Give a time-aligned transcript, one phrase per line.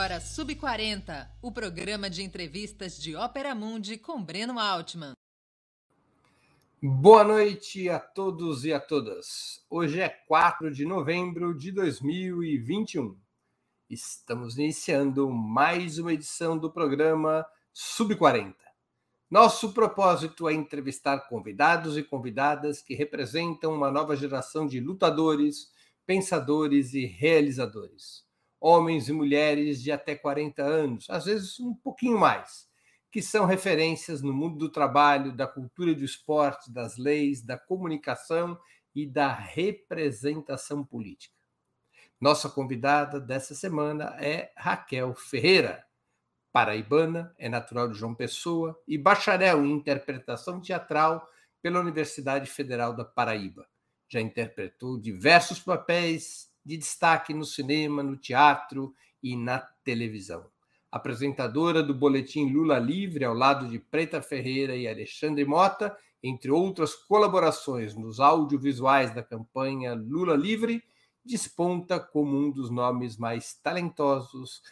[0.00, 5.12] agora Sub40, o programa de entrevistas de Ópera Mundi com Breno Altman.
[6.82, 9.62] Boa noite a todos e a todas.
[9.68, 13.14] Hoje é 4 de novembro de 2021.
[13.90, 17.44] Estamos iniciando mais uma edição do programa
[17.76, 18.54] Sub40.
[19.30, 25.70] Nosso propósito é entrevistar convidados e convidadas que representam uma nova geração de lutadores,
[26.06, 28.29] pensadores e realizadores
[28.60, 32.68] homens e mulheres de até 40 anos, às vezes um pouquinho mais,
[33.10, 38.58] que são referências no mundo do trabalho, da cultura do esporte, das leis, da comunicação
[38.94, 41.34] e da representação política.
[42.20, 45.84] Nossa convidada dessa semana é Raquel Ferreira,
[46.52, 51.26] paraibana, é natural de João Pessoa e bacharel em interpretação teatral
[51.62, 53.66] pela Universidade Federal da Paraíba.
[54.08, 60.46] Já interpretou diversos papéis de destaque no cinema, no teatro e na televisão.
[60.90, 66.94] Apresentadora do boletim Lula Livre, ao lado de Preta Ferreira e Alexandre Mota, entre outras
[66.94, 70.82] colaborações nos audiovisuais da campanha Lula Livre,
[71.24, 74.62] desponta como um dos nomes mais talentosos,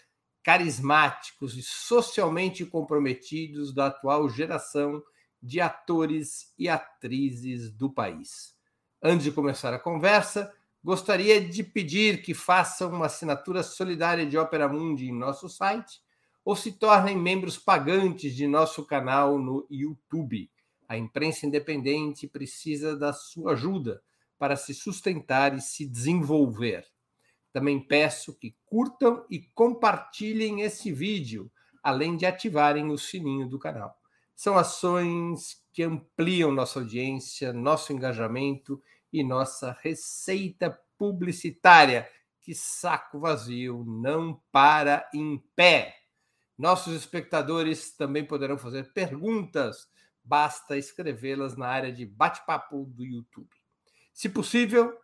[0.42, 5.02] carismáticos e socialmente comprometidos da atual geração
[5.42, 8.56] de atores e atrizes do país.
[9.02, 14.68] Antes de começar a conversa, Gostaria de pedir que façam uma assinatura solidária de Opera
[14.68, 16.00] Mundi em nosso site
[16.44, 20.50] ou se tornem membros pagantes de nosso canal no YouTube.
[20.88, 24.02] A imprensa independente precisa da sua ajuda
[24.38, 26.86] para se sustentar e se desenvolver.
[27.52, 31.50] Também peço que curtam e compartilhem esse vídeo,
[31.82, 33.98] além de ativarem o sininho do canal.
[34.34, 38.80] São ações que ampliam nossa audiência, nosso engajamento
[39.24, 42.08] nossa receita publicitária,
[42.40, 45.96] que saco vazio não para em pé.
[46.56, 49.88] Nossos espectadores também poderão fazer perguntas,
[50.24, 53.50] basta escrevê-las na área de bate-papo do YouTube.
[54.12, 54.98] Se possível,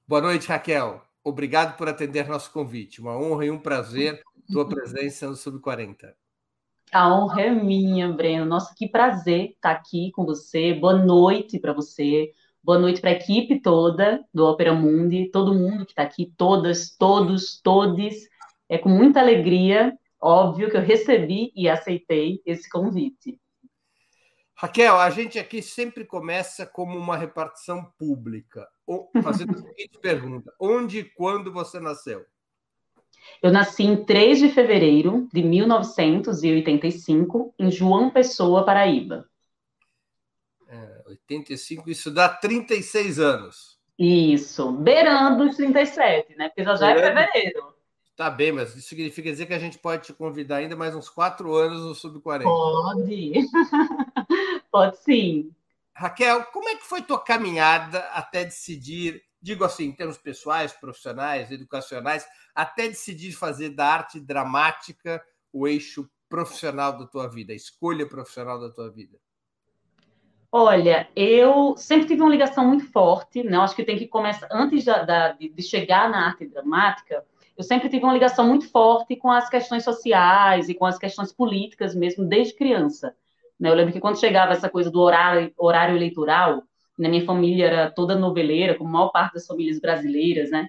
[0.07, 1.05] Boa noite, Raquel.
[1.23, 2.99] Obrigado por atender nosso convite.
[2.99, 6.17] Uma honra e um prazer tua presença no Sub 40.
[6.91, 8.45] A honra é minha, Breno.
[8.45, 10.73] Nossa, que prazer estar aqui com você.
[10.73, 12.31] Boa noite para você.
[12.63, 16.95] Boa noite para a equipe toda do Opera Mundi, todo mundo que está aqui, todas,
[16.97, 18.27] todos, todes.
[18.69, 23.39] É com muita alegria, óbvio, que eu recebi e aceitei esse convite.
[24.55, 28.67] Raquel, a gente aqui sempre começa como uma repartição pública,
[29.21, 32.25] fazendo a seguinte pergunta: onde e quando você nasceu?
[33.41, 39.29] Eu nasci em 3 de fevereiro de 1985, em João Pessoa, Paraíba.
[40.67, 43.77] É, 85, isso dá 36 anos.
[43.97, 46.49] Isso, beirando os 37, né?
[46.49, 47.75] Porque já, já é fevereiro.
[48.15, 51.07] Tá bem, mas isso significa dizer que a gente pode te convidar ainda mais uns
[51.07, 52.43] quatro anos no Sub-40.
[52.43, 53.33] Pode.
[54.71, 55.51] pode sim.
[55.93, 61.49] Raquel, como é que foi tua caminhada até decidir digo assim, em termos pessoais, profissionais,
[61.51, 68.05] educacionais, até decidir fazer da arte dramática o eixo profissional da tua vida, a escolha
[68.05, 69.17] profissional da tua vida?
[70.51, 73.57] Olha, eu sempre tive uma ligação muito forte, né?
[73.57, 77.23] Acho que tem que começar antes da, da, de chegar na arte dramática.
[77.57, 81.31] Eu sempre tive uma ligação muito forte com as questões sociais e com as questões
[81.31, 83.15] políticas mesmo desde criança.
[83.57, 83.69] Né?
[83.69, 86.63] Eu lembro que quando chegava essa coisa do horário, horário eleitoral,
[86.97, 90.67] na minha família era toda noveleira, como a maior parte das famílias brasileiras, né?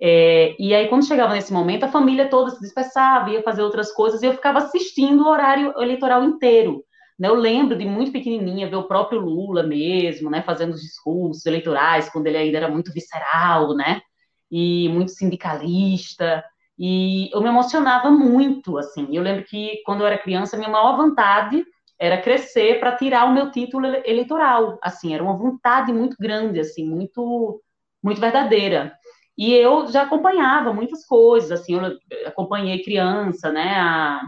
[0.00, 3.92] É, e aí, quando chegava nesse momento, a família toda se dispersava, ia fazer outras
[3.92, 6.84] coisas, e eu ficava assistindo o horário eleitoral inteiro.
[7.18, 7.28] Né?
[7.28, 12.10] Eu lembro de muito pequenininha ver o próprio Lula mesmo, né, fazendo os discursos eleitorais,
[12.10, 14.02] quando ele ainda era muito visceral, né,
[14.50, 16.44] e muito sindicalista,
[16.78, 19.08] e eu me emocionava muito, assim.
[19.10, 21.64] Eu lembro que, quando eu era criança, minha maior vontade
[21.98, 26.86] era crescer para tirar o meu título eleitoral, assim, era uma vontade muito grande, assim,
[26.88, 27.62] muito
[28.02, 28.94] muito verdadeira.
[29.36, 34.22] E eu já acompanhava muitas coisas, assim, eu acompanhei criança, né, a,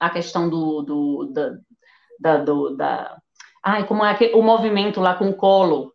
[0.00, 1.50] a questão do, do da,
[2.20, 3.16] da, do, da
[3.64, 5.92] ai, como é que, o movimento lá com o colo,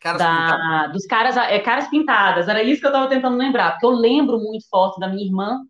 [0.00, 3.86] Caras da, dos caras, é, caras pintadas, era isso que eu estava tentando lembrar, porque
[3.86, 5.60] eu lembro muito forte da minha irmã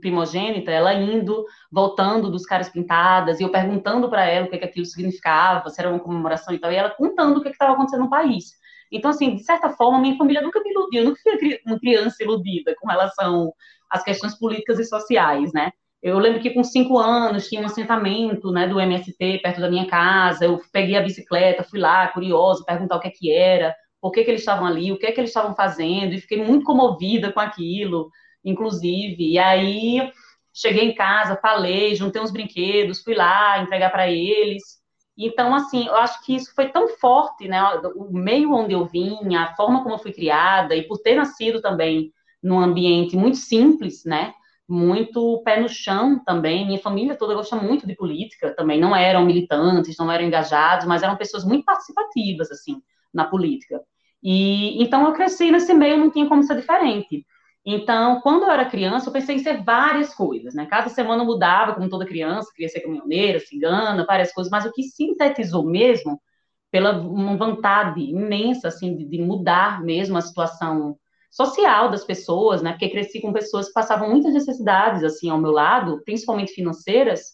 [0.00, 4.64] primogênita, ela indo, voltando dos caras pintadas, e eu perguntando para ela o que, que
[4.64, 8.04] aquilo significava, se era uma comemoração e tal, e ela contando o que estava acontecendo
[8.04, 8.58] no país.
[8.90, 12.74] Então, assim, de certa forma, minha família nunca me iludiu, nunca fui uma criança iludida
[12.80, 13.52] com relação
[13.90, 15.70] às questões políticas e sociais, né?
[16.02, 19.86] Eu lembro que com cinco anos tinha um assentamento, né, do MST perto da minha
[19.86, 24.12] casa, eu peguei a bicicleta, fui lá, curiosa, perguntar o que é que era, por
[24.12, 26.64] que, que eles estavam ali, o que é que eles estavam fazendo, e fiquei muito
[26.64, 28.10] comovida com aquilo,
[28.44, 30.12] inclusive, e aí
[30.52, 34.78] cheguei em casa, falei, juntei uns brinquedos, fui lá entregar para eles,
[35.18, 37.60] então, assim, eu acho que isso foi tão forte, né?
[37.96, 41.60] O meio onde eu vim, a forma como eu fui criada, e por ter nascido
[41.60, 44.32] também num ambiente muito simples, né?
[44.68, 46.64] Muito pé no chão também.
[46.64, 48.78] Minha família toda gosta muito de política também.
[48.80, 52.80] Não eram militantes, não eram engajados, mas eram pessoas muito participativas, assim,
[53.12, 53.82] na política.
[54.22, 57.26] E então eu cresci nesse meio, não tinha como ser diferente.
[57.70, 60.64] Então, quando eu era criança, eu pensei em ser várias coisas, né?
[60.64, 64.72] Cada semana eu mudava, como toda criança, queria ser caminhoneira, cigana, várias coisas, mas o
[64.72, 66.18] que sintetizou mesmo,
[66.70, 70.96] pela uma vontade imensa, assim, de, de mudar mesmo a situação
[71.30, 72.70] social das pessoas, né?
[72.70, 77.32] Porque cresci com pessoas que passavam muitas necessidades, assim, ao meu lado, principalmente financeiras,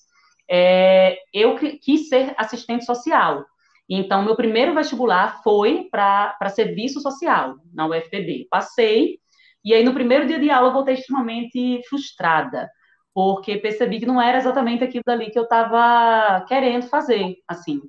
[0.50, 3.44] é, eu quis ser assistente social.
[3.88, 8.48] Então, meu primeiro vestibular foi para serviço social, na UFPB.
[8.50, 9.20] Passei,
[9.64, 12.68] e aí, no primeiro dia de aula, eu voltei extremamente frustrada,
[13.14, 17.80] porque percebi que não era exatamente aquilo dali que eu estava querendo fazer, assim.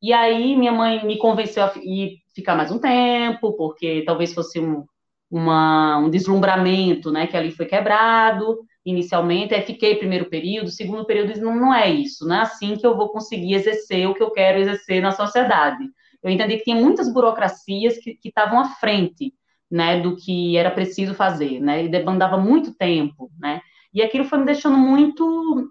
[0.00, 4.60] E aí, minha mãe me convenceu a ir ficar mais um tempo, porque talvez fosse
[4.60, 4.84] um,
[5.30, 11.40] uma, um deslumbramento, né, que ali foi quebrado inicialmente, aí fiquei primeiro período, segundo período,
[11.40, 14.30] não, não é isso, não é assim que eu vou conseguir exercer o que eu
[14.30, 15.84] quero exercer na sociedade.
[16.22, 19.34] Eu entendi que tinha muitas burocracias que estavam à frente,
[19.70, 23.60] né, do que era preciso fazer, né, e demandava muito tempo, né,
[23.92, 25.70] e aquilo foi me deixando muito,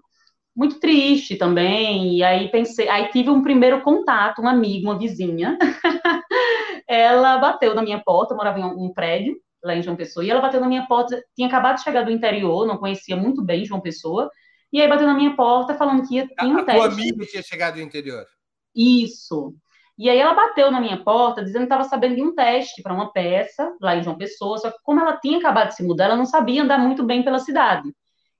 [0.54, 5.58] muito triste também, e aí pensei, aí tive um primeiro contato, uma amiga, uma vizinha,
[6.88, 10.30] ela bateu na minha porta, eu morava em um prédio, lá em João Pessoa, e
[10.30, 13.64] ela bateu na minha porta, tinha acabado de chegar do interior, não conhecia muito bem
[13.64, 14.30] João Pessoa,
[14.72, 16.80] e aí bateu na minha porta falando que ia, tinha um a teste.
[16.80, 18.26] A amiga tinha chegado do interior?
[18.74, 19.54] Isso.
[19.98, 22.92] E aí ela bateu na minha porta dizendo que estava sabendo de um teste para
[22.92, 26.06] uma peça lá em João Pessoa, só que como ela tinha acabado de se mudar,
[26.06, 27.90] ela não sabia andar muito bem pela cidade.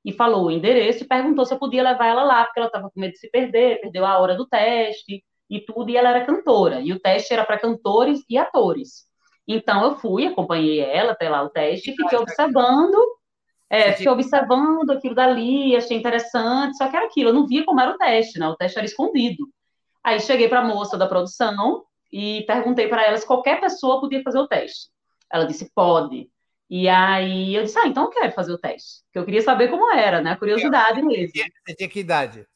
[0.04, 2.90] E falou o endereço e perguntou se eu podia levar ela lá, porque ela estava
[2.90, 6.26] com medo de se perder, perdeu a hora do teste e tudo, e ela era
[6.26, 6.80] cantora.
[6.80, 9.06] E o teste era para cantores e atores.
[9.48, 12.96] Então eu fui, acompanhei ela até lá o teste, e fiquei observando,
[13.70, 17.80] é, fiquei observando aquilo dali, achei interessante, só que era aquilo, eu não via como
[17.80, 18.46] era o teste, né?
[18.48, 19.48] O teste era escondido.
[20.06, 24.22] Aí cheguei para a moça da produção e perguntei para ela se qualquer pessoa podia
[24.22, 24.88] fazer o teste.
[25.28, 26.30] Ela disse, pode.
[26.70, 29.02] E aí eu disse, ah, então eu quero fazer o teste.
[29.02, 30.36] Porque eu queria saber como era, né?
[30.36, 31.32] Curiosidade mesmo.
[31.66, 32.46] Você tinha que idade?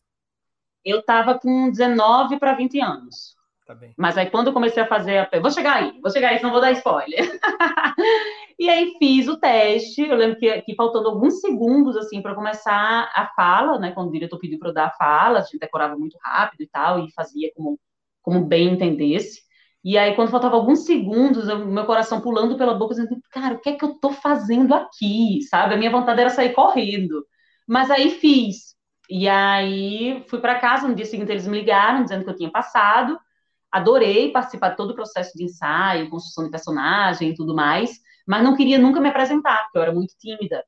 [0.85, 3.35] Eu estava com 19 para 20 anos.
[3.75, 3.87] Tá.
[3.96, 5.40] Mas aí quando eu comecei a fazer a...
[5.40, 7.19] Vou chegar aí, vou chegar aí, senão vou dar spoiler.
[8.58, 13.11] e aí fiz o teste, eu lembro que, que faltando alguns segundos, assim, para começar
[13.14, 15.96] a fala, né, quando o diretor pediu para eu dar a fala, a gente decorava
[15.96, 17.79] muito rápido e tal, e fazia como,
[18.22, 19.41] como bem entendesse.
[19.82, 23.60] E aí, quando faltava alguns segundos, o meu coração pulando pela boca, dizendo, cara, o
[23.60, 25.74] que é que eu tô fazendo aqui, sabe?
[25.74, 27.24] A minha vontade era sair correndo.
[27.67, 28.77] Mas aí fiz.
[29.08, 32.50] E aí, fui para casa, no dia seguinte eles me ligaram, dizendo que eu tinha
[32.50, 33.19] passado,
[33.70, 38.43] adorei participar de todo o processo de ensaio, construção de personagem e tudo mais, mas
[38.43, 40.65] não queria nunca me apresentar, porque eu era muito tímida.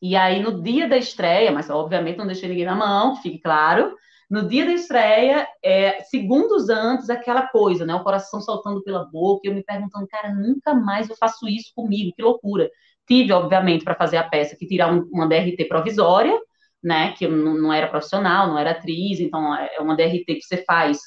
[0.00, 3.38] E aí, no dia da estreia, mas obviamente não deixei ninguém na mão, que fique
[3.40, 3.96] claro,
[4.30, 7.94] no dia da estreia, é, segundos antes, aquela coisa, né?
[7.94, 11.72] O coração saltando pela boca, e eu me perguntando, cara, nunca mais eu faço isso
[11.74, 12.70] comigo, que loucura.
[13.06, 16.38] Tive, obviamente, para fazer a peça, que tirar um, uma DRT provisória,
[16.82, 17.12] né?
[17.12, 20.58] Que eu não, não era profissional, não era atriz, então é uma DRT que você
[20.64, 21.00] faz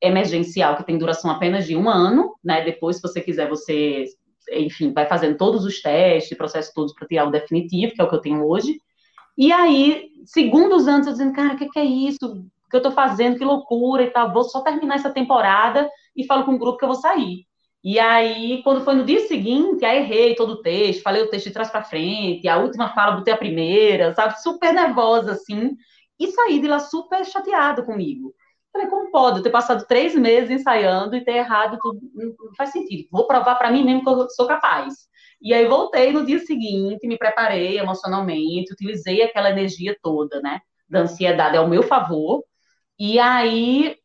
[0.00, 2.64] emergencial que tem duração apenas de um ano, né?
[2.64, 4.04] Depois, se você quiser, você,
[4.52, 8.08] enfim, vai fazendo todos os testes, processo todos para tirar o definitivo, que é o
[8.08, 8.80] que eu tenho hoje.
[9.36, 12.18] E aí, segundos antes, eu dizendo, cara, o que, que, é isso
[12.68, 13.38] que eu tô fazendo?
[13.38, 14.32] Que loucura e tal.
[14.32, 17.46] Vou só terminar essa temporada e falo com o grupo que eu vou sair.
[17.82, 21.46] E aí, quando foi no dia seguinte, aí errei todo o texto, falei o texto
[21.46, 24.42] de trás para frente, a última fala botei a primeira, sabe?
[24.42, 25.76] Super nervosa, assim.
[26.18, 28.34] E saí de lá super chateada comigo.
[28.78, 29.42] Falei, como pode?
[29.42, 32.00] Ter passado três meses ensaiando e ter errado tudo.
[32.14, 33.08] Não faz sentido.
[33.10, 34.94] Vou provar para mim mesmo que eu sou capaz.
[35.42, 40.60] E aí voltei no dia seguinte, me preparei emocionalmente, utilizei aquela energia toda, né?
[40.88, 42.44] Da ansiedade ao meu favor.
[42.98, 43.96] E aí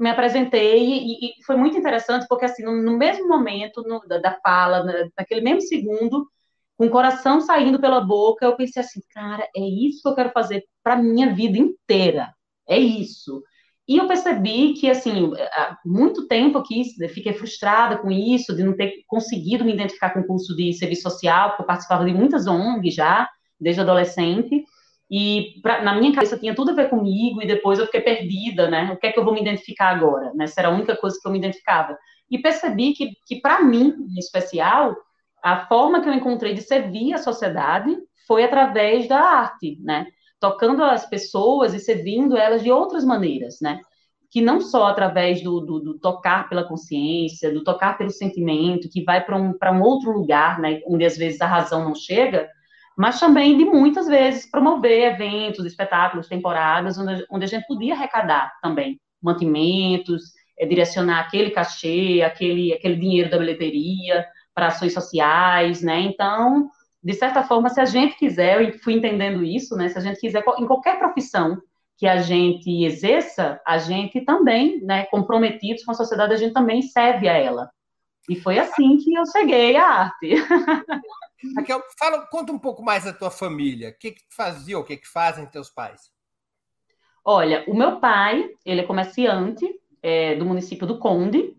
[0.00, 4.18] me apresentei e, e, foi muito interessante porque assim no, no mesmo momento no, da,
[4.18, 4.84] da, fala,
[5.16, 6.26] naquele mesmo segundo,
[6.76, 10.30] com o coração saindo pela boca, eu pensei assim, cara, é isso que eu quero
[10.30, 12.34] fazer para minha vida inteira,
[12.66, 13.42] é isso.
[13.92, 18.74] E eu percebi que assim, há muito tempo aqui fiquei frustrada com isso, de não
[18.74, 22.46] ter conseguido me identificar com o curso de serviço social, porque eu participava de muitas
[22.46, 23.28] ONGs já
[23.60, 24.64] desde adolescente.
[25.10, 28.70] E pra, na minha cabeça tinha tudo a ver comigo, e depois eu fiquei perdida,
[28.70, 28.90] né?
[28.94, 30.32] O que é que eu vou me identificar agora?
[30.34, 30.44] Né?
[30.44, 31.94] Essa era a única coisa que eu me identificava.
[32.30, 34.96] E percebi que, que para mim, em especial,
[35.44, 37.94] a forma que eu encontrei de servir a sociedade
[38.26, 40.06] foi através da arte, né?
[40.42, 43.80] Tocando as pessoas e servindo elas de outras maneiras, né?
[44.28, 49.04] Que não só através do, do, do tocar pela consciência, do tocar pelo sentimento, que
[49.04, 50.80] vai para um, um outro lugar, né?
[50.84, 52.48] Onde às vezes a razão não chega,
[52.98, 58.52] mas também de muitas vezes promover eventos, espetáculos, temporadas, onde, onde a gente podia arrecadar
[58.60, 66.00] também mantimentos, é, direcionar aquele cachê, aquele, aquele dinheiro da bilheteria para ações sociais, né?
[66.00, 66.68] Então,
[67.02, 69.88] de certa forma, se a gente quiser, eu fui entendendo isso, né?
[69.88, 71.60] Se a gente quiser, em qualquer profissão
[71.96, 76.82] que a gente exerça, a gente também, né, comprometidos com a sociedade, a gente também
[76.82, 77.70] serve a ela.
[78.28, 80.34] E foi assim que eu cheguei à arte.
[81.56, 83.90] Raquel, fala, conta um pouco mais da tua família.
[83.90, 86.10] O que, que fazia, o que, que fazem teus pais?
[87.24, 89.68] Olha, o meu pai, ele é comerciante
[90.02, 91.56] é, do município do Conde,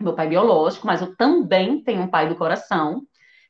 [0.00, 3.02] meu pai biológico, mas eu também tenho um pai do coração,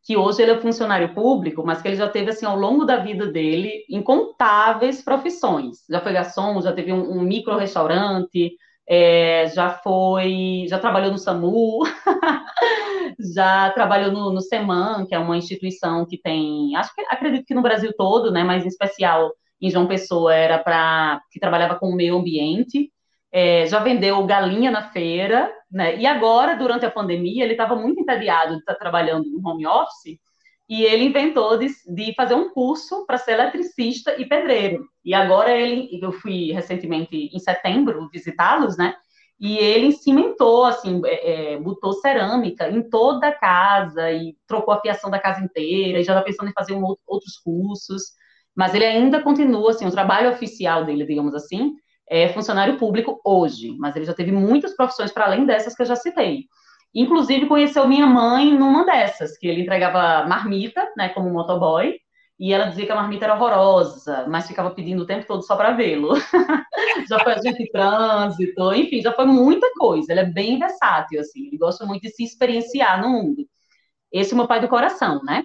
[0.07, 2.99] que hoje ele é funcionário público, mas que ele já teve, assim, ao longo da
[2.99, 5.79] vida dele, incontáveis profissões.
[5.91, 8.53] Já foi garçom, já teve um, um micro-restaurante,
[8.89, 11.81] é, já foi, já trabalhou no SAMU,
[13.35, 17.55] já trabalhou no, no SEMAN, que é uma instituição que tem, acho que acredito que
[17.55, 21.89] no Brasil todo, né, mas em especial em João Pessoa era para que trabalhava com
[21.89, 22.93] o meio ambiente.
[23.33, 25.97] É, já vendeu galinha na feira, né?
[25.97, 30.19] E agora, durante a pandemia, ele estava muito entediado de estar trabalhando no home office
[30.69, 34.89] e ele inventou de, de fazer um curso para ser eletricista e pedreiro.
[35.05, 38.95] E agora ele, eu fui recentemente em setembro visitá-los, né?
[39.39, 44.81] E ele cimentou, assim, é, é, botou cerâmica em toda a casa e trocou a
[44.81, 48.03] fiação da casa inteira e já está pensando em fazer um, outros cursos.
[48.55, 51.75] Mas ele ainda continua, assim, o trabalho oficial dele, digamos assim,
[52.09, 53.77] é funcionário público hoje.
[53.79, 56.47] Mas ele já teve muitas profissões para além dessas que eu já citei.
[56.95, 61.95] Inclusive, conheceu minha mãe numa dessas, que ele entregava marmita, né, como motoboy,
[62.39, 65.57] e ela dizia que a marmita era horrorosa, mas ficava pedindo o tempo todo só
[65.57, 66.15] para vê-lo.
[67.09, 70.13] já foi agente de trânsito, enfim, já foi muita coisa.
[70.13, 73.47] Ele é bem versátil, assim, ele gosta muito de se experienciar no mundo.
[74.13, 75.45] Esse é o meu pai do coração, né?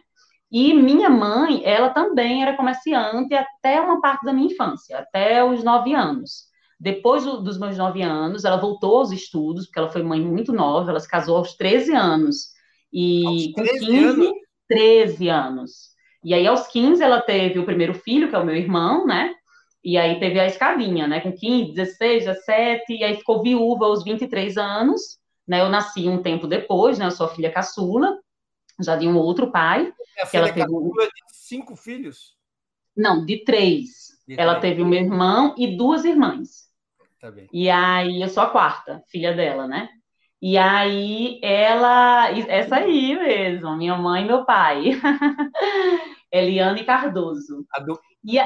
[0.52, 5.64] E minha mãe, ela também era comerciante até uma parte da minha infância, até os
[5.64, 6.51] nove anos.
[6.82, 10.52] Depois do, dos meus nove anos, ela voltou aos estudos, porque ela foi mãe muito
[10.52, 12.48] nova, ela se casou aos 13 anos.
[12.92, 14.30] E aos com 15, anos?
[14.68, 15.72] 13 anos.
[16.24, 19.32] E aí, aos 15, ela teve o primeiro filho, que é o meu irmão, né?
[19.84, 21.20] E aí teve a escadinha, né?
[21.20, 25.62] Com 15, 16, 17, e aí ficou viúva aos 23 anos, né?
[25.62, 27.06] Eu nasci um tempo depois, né?
[27.06, 28.18] Eu sou filha caçula,
[28.84, 29.94] já de um outro pai.
[30.18, 32.36] É a filha ela teve caçula de cinco filhos?
[32.98, 34.18] Não, de três.
[34.28, 34.74] De ela três.
[34.74, 36.71] teve um irmão e duas irmãs.
[37.22, 37.48] Tá bem.
[37.54, 39.90] E aí, eu sou a quarta filha dela, né?
[40.42, 44.86] E aí ela, essa aí mesmo, minha mãe e meu pai,
[46.32, 47.64] Eliane Cardoso.
[47.86, 48.00] Do...
[48.26, 48.40] E,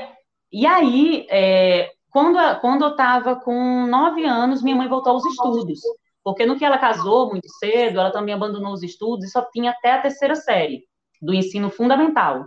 [0.52, 5.80] e aí, é, quando, quando eu estava com nove anos, minha mãe voltou aos estudos,
[6.22, 9.72] porque no que ela casou muito cedo, ela também abandonou os estudos e só tinha
[9.72, 10.84] até a terceira série
[11.22, 12.44] do ensino fundamental.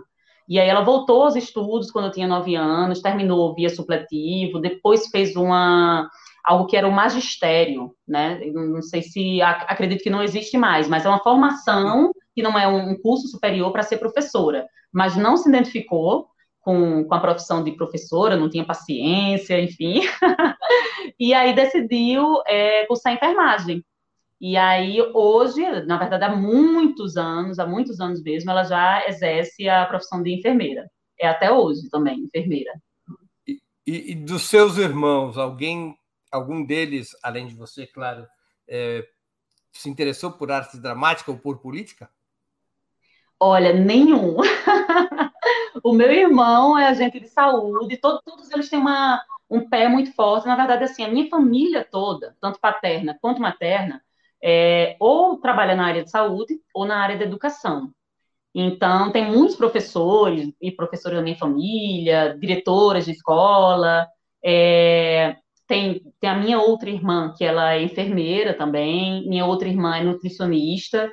[0.49, 5.07] E aí ela voltou aos estudos quando eu tinha nove anos, terminou via supletivo, depois
[5.07, 6.09] fez uma
[6.43, 8.39] algo que era o magistério, né?
[8.51, 12.67] não sei se acredito que não existe mais, mas é uma formação que não é
[12.67, 16.27] um curso superior para ser professora, mas não se identificou
[16.61, 20.01] com, com a profissão de professora, não tinha paciência, enfim,
[21.19, 23.83] e aí decidiu é, cursar enfermagem.
[24.39, 29.67] E aí, hoje, na verdade, há muitos anos, há muitos anos mesmo, ela já exerce
[29.67, 30.89] a profissão de enfermeira.
[31.19, 32.71] É até hoje também, enfermeira.
[33.45, 35.97] E, e, e dos seus irmãos, alguém
[36.31, 38.25] algum deles, além de você, claro,
[38.67, 39.05] é,
[39.71, 42.09] se interessou por arte dramática ou por política?
[43.39, 44.37] Olha, nenhum.
[45.83, 50.13] o meu irmão é agente de saúde, todos, todos eles têm uma, um pé muito
[50.13, 50.47] forte.
[50.47, 54.03] Na verdade, assim, a minha família toda, tanto paterna quanto materna,
[54.43, 57.91] é, ou trabalha na área de saúde ou na área da educação.
[58.53, 64.07] Então, tem muitos professores e professoras da minha família, diretoras de escola,
[64.43, 65.35] é,
[65.67, 70.03] tem, tem a minha outra irmã, que ela é enfermeira também, minha outra irmã é
[70.03, 71.11] nutricionista,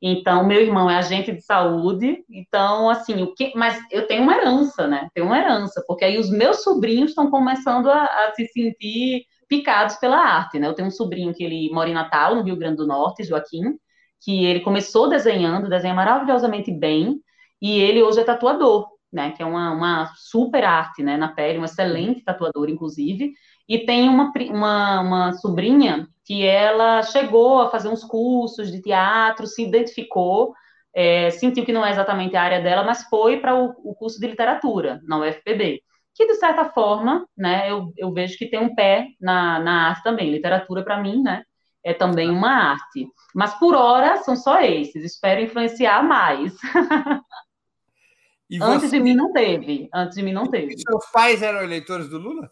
[0.00, 4.36] então, meu irmão é agente de saúde, então, assim, o que, mas eu tenho uma
[4.36, 5.08] herança, né?
[5.12, 9.96] Tenho uma herança, porque aí os meus sobrinhos estão começando a, a, se sentir picados
[9.96, 10.66] pela arte, né?
[10.66, 13.78] Eu tenho um sobrinho que ele mora em Natal, no Rio Grande do Norte, Joaquim,
[14.20, 17.20] que ele começou desenhando, desenha maravilhosamente bem,
[17.60, 19.32] e ele hoje é tatuador, né?
[19.32, 21.16] Que é uma, uma super arte, né?
[21.16, 23.32] Na pele, um excelente tatuador, inclusive,
[23.68, 29.46] e tem uma, uma, uma sobrinha que ela chegou a fazer uns cursos de teatro,
[29.46, 30.54] se identificou,
[30.94, 34.18] é, sentiu que não é exatamente a área dela, mas foi para o, o, curso
[34.20, 35.82] de literatura na UFPB,
[36.18, 40.02] que de certa forma, né, eu, eu vejo que tem um pé na, na arte
[40.02, 40.32] também.
[40.32, 41.44] Literatura para mim, né,
[41.84, 43.06] é também uma arte.
[43.32, 45.04] Mas por hora são só esses.
[45.04, 46.56] Espero influenciar mais.
[48.60, 49.88] Antes de mim não teve.
[49.94, 50.74] Antes de mim não teve.
[50.74, 52.50] E seus pais eram eleitores do Lula?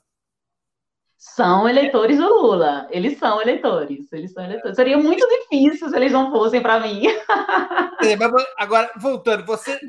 [1.19, 2.87] São eleitores do Lula.
[2.93, 4.07] Eles são eleitores.
[4.13, 4.77] Eles são eleitores.
[4.77, 7.03] Seria muito difícil se eles não fossem para mim.
[8.05, 8.13] É,
[8.59, 9.81] agora, voltando, você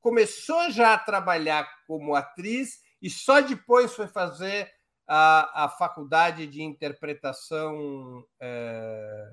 [0.00, 4.68] começou já a trabalhar como atriz e só depois foi fazer
[5.06, 8.22] a, a faculdade de interpretação.
[8.40, 9.32] É...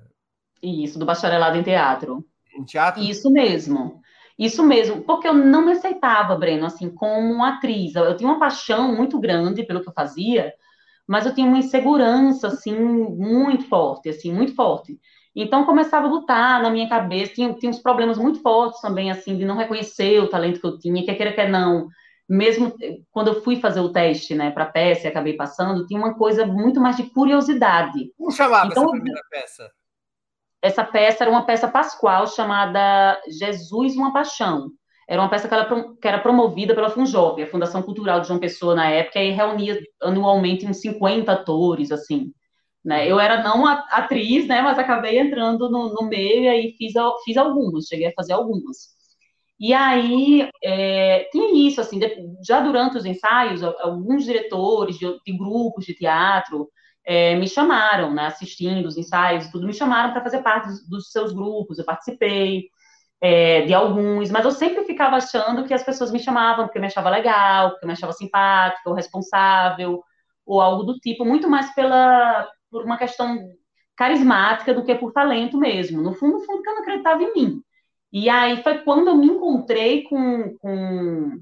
[0.62, 2.24] Isso, do bacharelado em teatro.
[2.56, 3.02] Em teatro?
[3.02, 4.00] Isso mesmo.
[4.38, 7.94] Isso mesmo, porque eu não me aceitava, Breno, assim, como atriz.
[7.94, 10.52] Eu tinha uma paixão muito grande pelo que eu fazia,
[11.06, 14.98] mas eu tinha uma insegurança, assim, muito forte, assim, muito forte.
[15.34, 19.36] Então, começava a lutar na minha cabeça, tinha, tinha uns problemas muito fortes também, assim,
[19.38, 21.88] de não reconhecer o talento que eu tinha, quer queira, quer não.
[22.28, 22.74] Mesmo
[23.10, 26.14] quando eu fui fazer o teste, né, para a peça e acabei passando, tinha uma
[26.14, 28.12] coisa muito mais de curiosidade.
[28.16, 29.70] Como chamava então, essa primeira peça?
[30.60, 34.70] Essa peça era uma peça pascual chamada Jesus, uma Paixão.
[35.08, 38.40] Era uma peça que, ela, que era promovida pela Funjop, a Fundação Cultural de João
[38.40, 42.32] Pessoa na época, e reunia anualmente uns 50 atores, assim.
[42.84, 43.08] Né?
[43.08, 47.36] Eu era não atriz, né, mas acabei entrando no, no meio e aí fiz, fiz
[47.36, 48.95] algumas, cheguei a fazer algumas.
[49.58, 51.98] E aí, é, tinha isso, assim,
[52.46, 56.68] já durante os ensaios, alguns diretores de, de grupos de teatro
[57.04, 61.10] é, me chamaram, né, assistindo os ensaios, tudo, me chamaram para fazer parte dos, dos
[61.10, 62.64] seus grupos, eu participei,
[63.20, 66.86] é, de alguns, mas eu sempre ficava achando que as pessoas me chamavam porque me
[66.86, 70.02] achava legal, porque me achava simpática, ou responsável,
[70.44, 73.38] ou algo do tipo, muito mais pela por uma questão
[73.96, 76.02] carismática do que por talento mesmo.
[76.02, 77.62] No fundo, no fundo, que eu não acreditava em mim.
[78.18, 81.38] E aí foi quando eu me encontrei com, com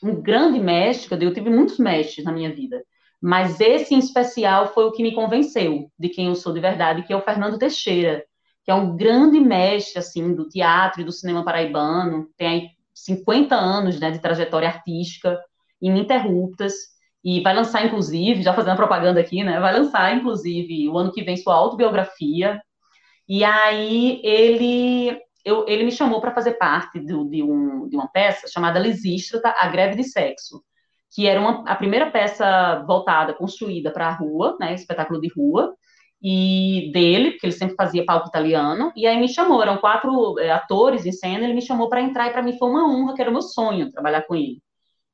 [0.00, 2.84] um grande mestre, eu tive muitos mestres na minha vida,
[3.20, 7.02] mas esse em especial foi o que me convenceu de quem eu sou de verdade,
[7.02, 8.24] que é o Fernando Teixeira,
[8.62, 13.56] que é um grande mestre assim do teatro e do cinema paraibano, tem aí 50
[13.56, 15.36] anos né, de trajetória artística
[15.82, 16.74] ininterruptas
[17.24, 21.24] e vai lançar inclusive, já fazendo propaganda aqui, né, vai lançar inclusive o ano que
[21.24, 22.62] vem sua autobiografia.
[23.28, 28.08] E aí ele eu, ele me chamou para fazer parte do, de, um, de uma
[28.08, 30.62] peça chamada Lisístrata, A Greve de Sexo,
[31.14, 35.74] que era uma, a primeira peça voltada, construída para a rua, né, espetáculo de rua,
[36.20, 40.50] e dele, porque ele sempre fazia palco italiano, e aí me chamou, eram quatro é,
[40.50, 43.20] atores em cena, ele me chamou para entrar, e para mim foi uma honra, que
[43.20, 44.62] era o meu sonho, trabalhar com ele.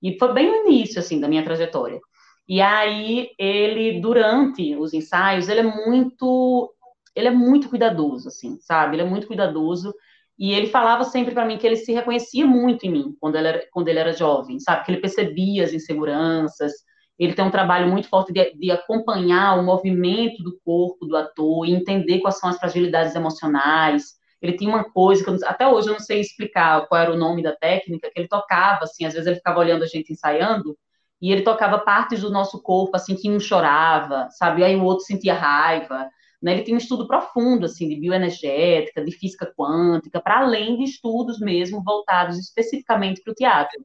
[0.03, 2.01] E foi bem no início, assim, da minha trajetória.
[2.49, 6.73] E aí, ele, durante os ensaios, ele é muito,
[7.15, 8.97] ele é muito cuidadoso, assim, sabe?
[8.97, 9.93] Ele é muito cuidadoso,
[10.41, 13.47] e ele falava sempre para mim que ele se reconhecia muito em mim, quando ele
[13.47, 14.87] era, quando ele era jovem, sabe?
[14.87, 16.73] Que ele percebia as inseguranças,
[17.19, 21.67] ele tem um trabalho muito forte de, de, acompanhar o movimento do corpo do ator
[21.67, 24.15] e entender quais são as fragilidades emocionais.
[24.41, 27.19] Ele tinha uma coisa que eu, até hoje eu não sei explicar qual era o
[27.19, 30.75] nome da técnica, que ele tocava, assim, às vezes ele ficava olhando a gente ensaiando,
[31.21, 34.65] e ele tocava partes do nosso corpo, assim, que um chorava, sabe?
[34.65, 36.09] Aí o outro sentia raiva.
[36.43, 36.53] Né?
[36.53, 41.39] Ele tinha um estudo profundo, assim, de bioenergética, de física quântica, para além de estudos
[41.39, 43.79] mesmo voltados especificamente para o teatro.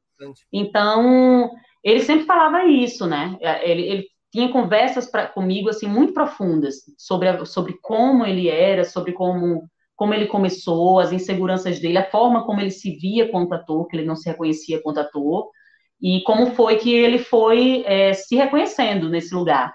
[0.51, 1.51] Então,
[1.83, 3.37] ele sempre falava isso, né?
[3.41, 8.49] É, ele, ele tinha conversas pra, comigo assim muito profundas sobre, a, sobre como ele
[8.49, 13.31] era, sobre como como ele começou, as inseguranças dele, a forma como ele se via
[13.31, 15.49] quanto ator, que ele não se reconhecia quanto ator,
[16.01, 19.73] e como foi que ele foi é, se reconhecendo nesse lugar.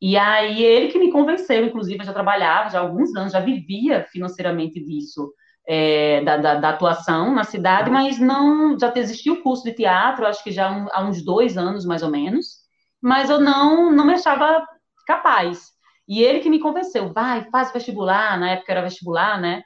[0.00, 3.40] E aí ele que me convenceu, inclusive, eu já trabalhava já há alguns anos, já
[3.40, 5.32] vivia financeiramente disso
[5.66, 10.26] é, da, da, da, atuação na cidade, mas não já existiu o curso de teatro,
[10.26, 12.58] acho que já há uns dois anos mais ou menos,
[13.02, 14.64] mas eu não não me achava
[15.06, 15.72] capaz.
[16.08, 19.62] E ele que me convenceu, vai, faz vestibular, na época era vestibular, né?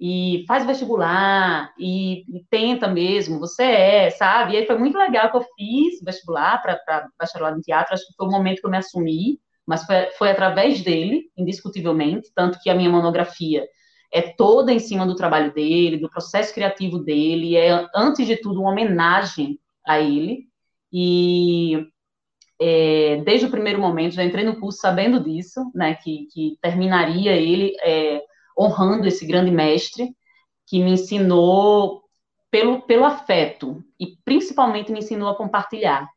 [0.00, 4.54] E faz vestibular e, e tenta mesmo, você é, sabe?
[4.54, 8.14] E aí foi muito legal que eu fiz vestibular para bacharelado em teatro, acho que
[8.16, 12.70] foi o momento que eu me assumi mas foi, foi através dele, indiscutivelmente, tanto que
[12.70, 13.68] a minha monografia
[14.10, 18.62] é toda em cima do trabalho dele, do processo criativo dele, é, antes de tudo,
[18.62, 20.46] uma homenagem a ele,
[20.90, 21.86] e
[22.58, 27.32] é, desde o primeiro momento, já entrei no curso sabendo disso, né, que, que terminaria
[27.32, 28.22] ele é,
[28.58, 30.08] honrando esse grande mestre,
[30.66, 32.04] que me ensinou
[32.50, 36.08] pelo, pelo afeto, e principalmente me ensinou a compartilhar.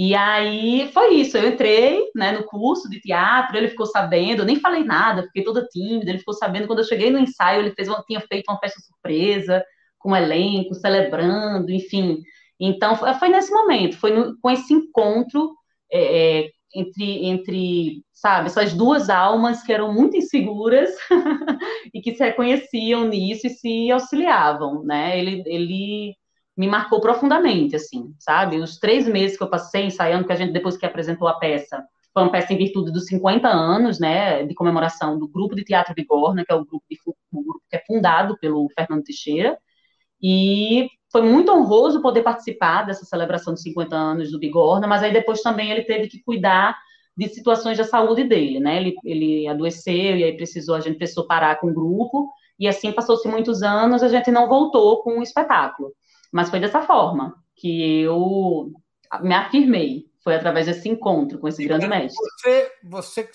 [0.00, 4.46] E aí foi isso, eu entrei né, no curso de teatro, ele ficou sabendo, eu
[4.46, 7.74] nem falei nada, fiquei toda tímida, ele ficou sabendo, quando eu cheguei no ensaio, ele
[7.74, 9.60] fez uma, tinha feito uma festa surpresa,
[9.98, 12.22] com o elenco, celebrando, enfim.
[12.60, 15.52] Então, foi nesse momento, foi no, com esse encontro
[15.92, 20.90] é, é, entre, entre, sabe, essas duas almas que eram muito inseguras
[21.92, 25.18] e que se reconheciam nisso e se auxiliavam, né?
[25.18, 26.14] Ele, ele
[26.58, 28.56] me marcou profundamente, assim, sabe?
[28.56, 31.86] Os três meses que eu passei ensaiando, que a gente, depois que apresentou a peça,
[32.12, 35.94] foi uma peça em virtude dos 50 anos, né, de comemoração do Grupo de Teatro
[35.94, 39.56] Bigorna, que é o grupo, de, o grupo que é fundado pelo Fernando Teixeira,
[40.20, 45.12] e foi muito honroso poder participar dessa celebração de 50 anos do Bigorna, mas aí
[45.12, 46.76] depois também ele teve que cuidar
[47.16, 51.24] de situações da saúde dele, né, ele, ele adoeceu e aí precisou, a gente precisou
[51.24, 55.22] parar com o grupo, e assim passou-se muitos anos, a gente não voltou com o
[55.22, 55.92] espetáculo.
[56.30, 58.72] Mas foi dessa forma que eu
[59.20, 60.08] me afirmei.
[60.20, 62.22] Foi através desse encontro com esse grande mestre.
[62.38, 63.30] Você, você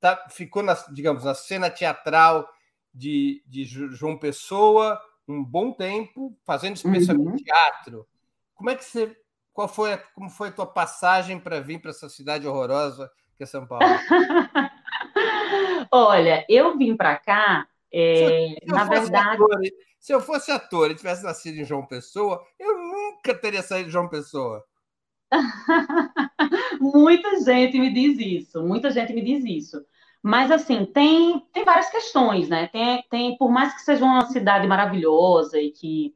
[0.00, 2.48] tá, ficou, na, digamos, na cena teatral
[2.92, 7.44] de, de João Pessoa um bom tempo, fazendo especialmente uhum.
[7.44, 8.06] teatro.
[8.54, 9.14] Como é que você.
[9.52, 13.42] Qual foi, a, como foi a tua passagem para vir para essa cidade horrorosa que
[13.42, 13.84] é São Paulo?
[15.90, 19.42] Olha, eu vim para cá, é, na verdade.
[19.42, 19.60] Ator,
[19.98, 23.92] se eu fosse ator e tivesse nascido em João Pessoa, eu nunca teria saído de
[23.92, 24.64] João Pessoa.
[26.80, 29.84] muita gente me diz isso, muita gente me diz isso.
[30.22, 32.68] Mas, assim, tem, tem várias questões, né?
[32.68, 36.12] Tem, tem, por mais que seja uma cidade maravilhosa e que,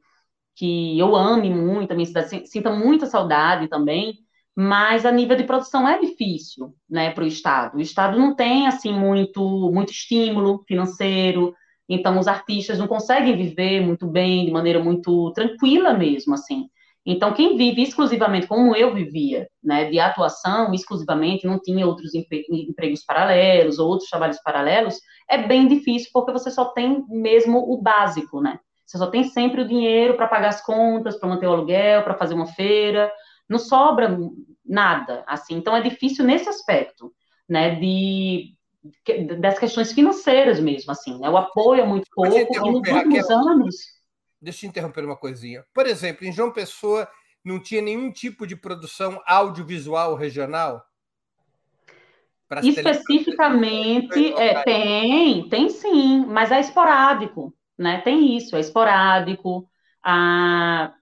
[0.55, 4.19] que eu ame muito a minha cidade, sinta muita saudade também,
[4.55, 7.77] mas a nível de produção é difícil, né, para o Estado.
[7.77, 11.55] O Estado não tem, assim, muito, muito estímulo financeiro,
[11.93, 16.69] então, os artistas não conseguem viver muito bem, de maneira muito tranquila mesmo, assim.
[17.05, 23.03] Então, quem vive exclusivamente como eu vivia, né, de atuação exclusivamente, não tinha outros empregos
[23.03, 28.39] paralelos ou outros trabalhos paralelos, é bem difícil porque você só tem mesmo o básico,
[28.41, 28.59] né?
[28.85, 32.17] Você só tem sempre o dinheiro para pagar as contas, para manter o aluguel, para
[32.17, 33.11] fazer uma feira,
[33.49, 34.17] não sobra
[34.65, 35.55] nada, assim.
[35.55, 37.11] Então, é difícil nesse aspecto,
[37.49, 38.55] né, de
[39.39, 41.29] das questões financeiras mesmo, assim, né?
[41.29, 43.75] O apoio é muito pouco, e nos últimos anos...
[44.41, 45.63] Deixa eu interromper uma coisinha.
[45.73, 47.07] Por exemplo, em João Pessoa
[47.45, 50.83] não tinha nenhum tipo de produção audiovisual regional?
[52.61, 58.01] Especificamente, é, tem, tem sim, mas é esporádico, né?
[58.01, 59.67] Tem isso, é esporádico.
[60.03, 60.93] Ah,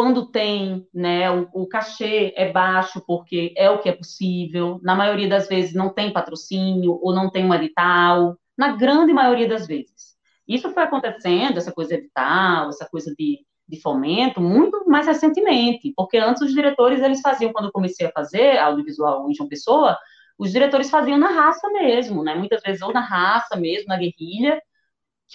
[0.00, 4.80] quando tem, né, o, o, cachê é baixo porque é o que é possível.
[4.82, 8.34] Na maioria das vezes não tem patrocínio ou não tem um edital.
[8.56, 10.16] Na grande maioria das vezes.
[10.48, 16.16] Isso foi acontecendo, essa coisa edital, essa coisa de, de fomento, muito mais recentemente, porque
[16.16, 19.98] antes os diretores eles faziam quando eu comecei a fazer audiovisual em João Pessoa,
[20.38, 22.34] os diretores faziam na raça mesmo, né?
[22.34, 24.62] Muitas vezes ou na raça mesmo, na guerrilha,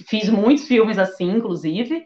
[0.09, 2.03] fiz muitos filmes assim, inclusive,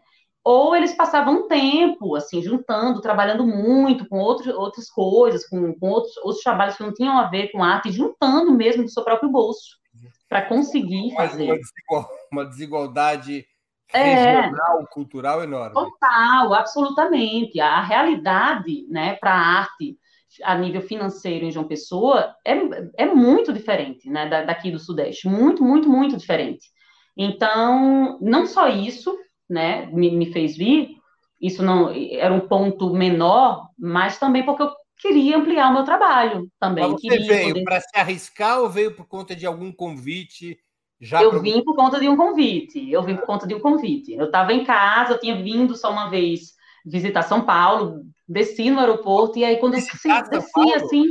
[0.51, 5.89] ou eles passavam um tempo, assim, juntando, trabalhando muito com outros, outras coisas, com, com
[5.89, 9.29] outros, outros trabalhos que não tinham a ver com arte, juntando mesmo do seu próprio
[9.29, 9.77] bolso,
[10.27, 11.55] para conseguir fazer.
[12.31, 13.45] Uma desigualdade
[13.93, 15.75] regional, é, cultural enorme.
[15.75, 17.59] Total, absolutamente.
[17.59, 19.99] A realidade, né, para a arte
[20.43, 22.55] a nível financeiro em João Pessoa é,
[22.97, 26.65] é muito diferente, né, daqui do Sudeste, muito, muito, muito diferente.
[27.15, 29.15] Então, não só isso,
[29.49, 30.97] né, me, me fez vir,
[31.41, 36.49] isso não era um ponto menor, mas também porque eu queria ampliar o meu trabalho
[36.59, 36.83] também.
[36.83, 37.63] Mas você veio poder...
[37.63, 40.59] para se arriscar ou veio por conta de algum convite?
[40.99, 42.91] Já eu vim por conta de um convite.
[42.91, 44.13] Eu vim por conta de um convite.
[44.13, 46.53] Eu estava em casa, eu tinha vindo só uma vez
[46.85, 51.03] visitar São Paulo, desci no aeroporto, e aí quando visitar eu desci, assim,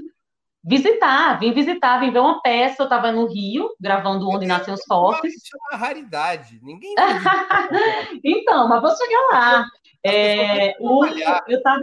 [0.68, 4.84] visitar, vim visitar, vim ver uma peça, eu estava no Rio, gravando Onde Nascem os
[4.84, 5.34] Fortes.
[5.34, 6.94] Isso é uma raridade, ninguém
[8.22, 9.66] Então, mas vou chegar lá.
[10.04, 11.80] É, o, eu estava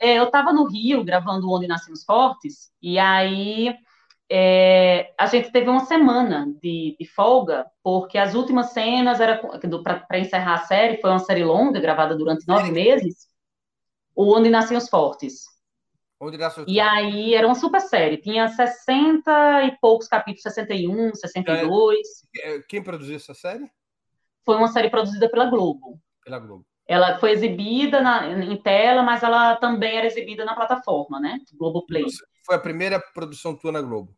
[0.00, 3.74] é, eu no Rio, gravando Onde Nascem os Fortes, e aí
[4.30, 9.40] é, a gente teve uma semana de, de, folga, porque as últimas cenas era
[10.06, 13.26] para encerrar a série, foi uma série longa, gravada durante nove meses,
[14.14, 15.57] o Onde Nascem os Fortes.
[16.66, 21.98] E aí era uma super série, tinha 60 e poucos capítulos, 61, 62.
[22.42, 23.70] É, quem produziu essa série?
[24.44, 26.00] Foi uma série produzida pela Globo.
[26.24, 26.66] Pela Globo.
[26.88, 31.38] Ela foi exibida na, em tela, mas ela também era exibida na plataforma, né?
[31.54, 32.04] Globoplay.
[32.44, 34.12] Foi a primeira produção tua na Globo.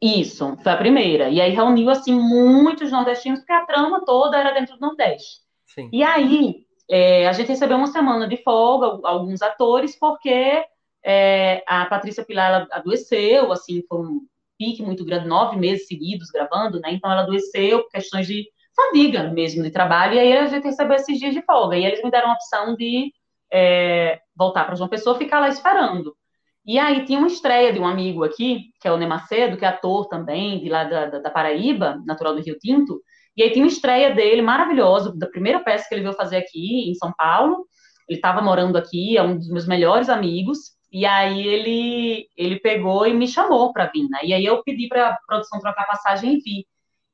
[0.00, 1.28] Isso, foi a primeira.
[1.28, 5.40] E aí reuniu, assim, muitos nordestinos, porque a trama toda era dentro do Nordeste.
[5.66, 5.90] Sim.
[5.92, 10.64] E aí, é, a gente recebeu uma semana de folga, alguns atores, porque
[11.04, 14.20] é, a Patrícia Pilar adoeceu, assim, foi um
[14.58, 16.92] pique muito grande, nove meses seguidos gravando, né?
[16.92, 20.96] Então ela adoeceu por questões de fadiga mesmo de trabalho, e aí a gente recebeu
[20.96, 21.76] esses dias de folga.
[21.76, 23.12] E eles me deram a opção de
[23.52, 26.16] é, voltar para João Pessoa ficar lá esperando.
[26.66, 29.68] E aí tinha uma estreia de um amigo aqui, que é o Nemacedo, que é
[29.68, 33.00] ator também, de lá da, da, da, Paraíba, natural do Rio Tinto.
[33.36, 36.90] E aí tinha uma estreia dele maravilhosa, da primeira peça que ele veio fazer aqui
[36.90, 37.64] em São Paulo.
[38.08, 40.77] Ele estava morando aqui, é um dos meus melhores amigos.
[40.90, 44.20] E aí ele, ele pegou e me chamou para vir, né?
[44.24, 46.66] E aí eu pedi para a produção trocar passagem e vi.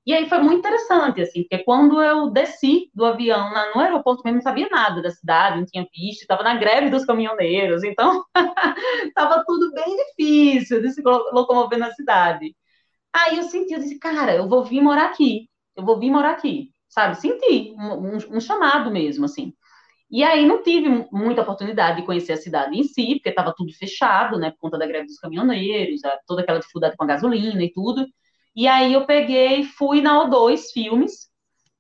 [0.07, 4.23] E aí foi muito interessante, assim, porque quando eu desci do avião na, no aeroporto
[4.25, 8.23] mesmo, não sabia nada da cidade, não tinha visto, estava na greve dos caminhoneiros, então
[9.07, 12.55] estava tudo bem difícil de se locomover na cidade.
[13.13, 16.33] Aí eu senti, eu disse, cara, eu vou vir morar aqui, eu vou vir morar
[16.33, 17.17] aqui, sabe?
[17.17, 19.55] Senti um, um, um chamado mesmo, assim.
[20.11, 23.73] E aí não tive muita oportunidade de conhecer a cidade em si, porque estava tudo
[23.73, 27.73] fechado, né, por conta da greve dos caminhoneiros, toda aquela dificuldade com a gasolina e
[27.73, 28.07] tudo.
[28.55, 31.29] E aí eu peguei fui na O2 Filmes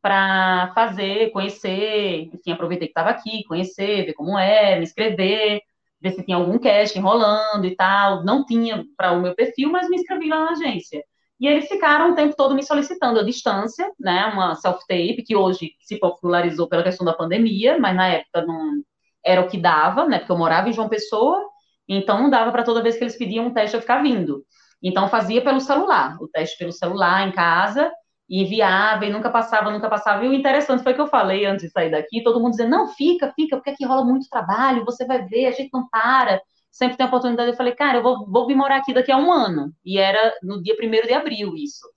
[0.02, 5.60] para fazer, conhecer, enfim, aproveitei que estava aqui, conhecer, ver como é, me inscrever,
[6.00, 8.24] ver se tinha algum casting rolando e tal.
[8.24, 11.02] Não tinha para o meu perfil, mas me inscrevi lá na agência.
[11.40, 15.72] E eles ficaram o tempo todo me solicitando a distância, né, uma self-tape, que hoje
[15.80, 18.82] se popularizou pela questão da pandemia, mas na época não
[19.24, 21.42] era o que dava, né, porque eu morava em João Pessoa,
[21.88, 24.44] então não dava para toda vez que eles pediam um teste eu ficar vindo.
[24.82, 27.90] Então, fazia pelo celular, o teste pelo celular em casa,
[28.28, 30.24] e enviava, e nunca passava, nunca passava.
[30.24, 32.88] E o interessante foi que eu falei antes de sair daqui, todo mundo dizendo, não,
[32.88, 36.40] fica, fica, porque aqui rola muito trabalho, você vai ver, a gente não para,
[36.74, 37.52] sempre tem oportunidade.
[37.52, 39.72] Eu falei, cara, eu vou, vou vir morar aqui daqui a um ano.
[39.84, 41.88] E era no dia 1 de abril isso.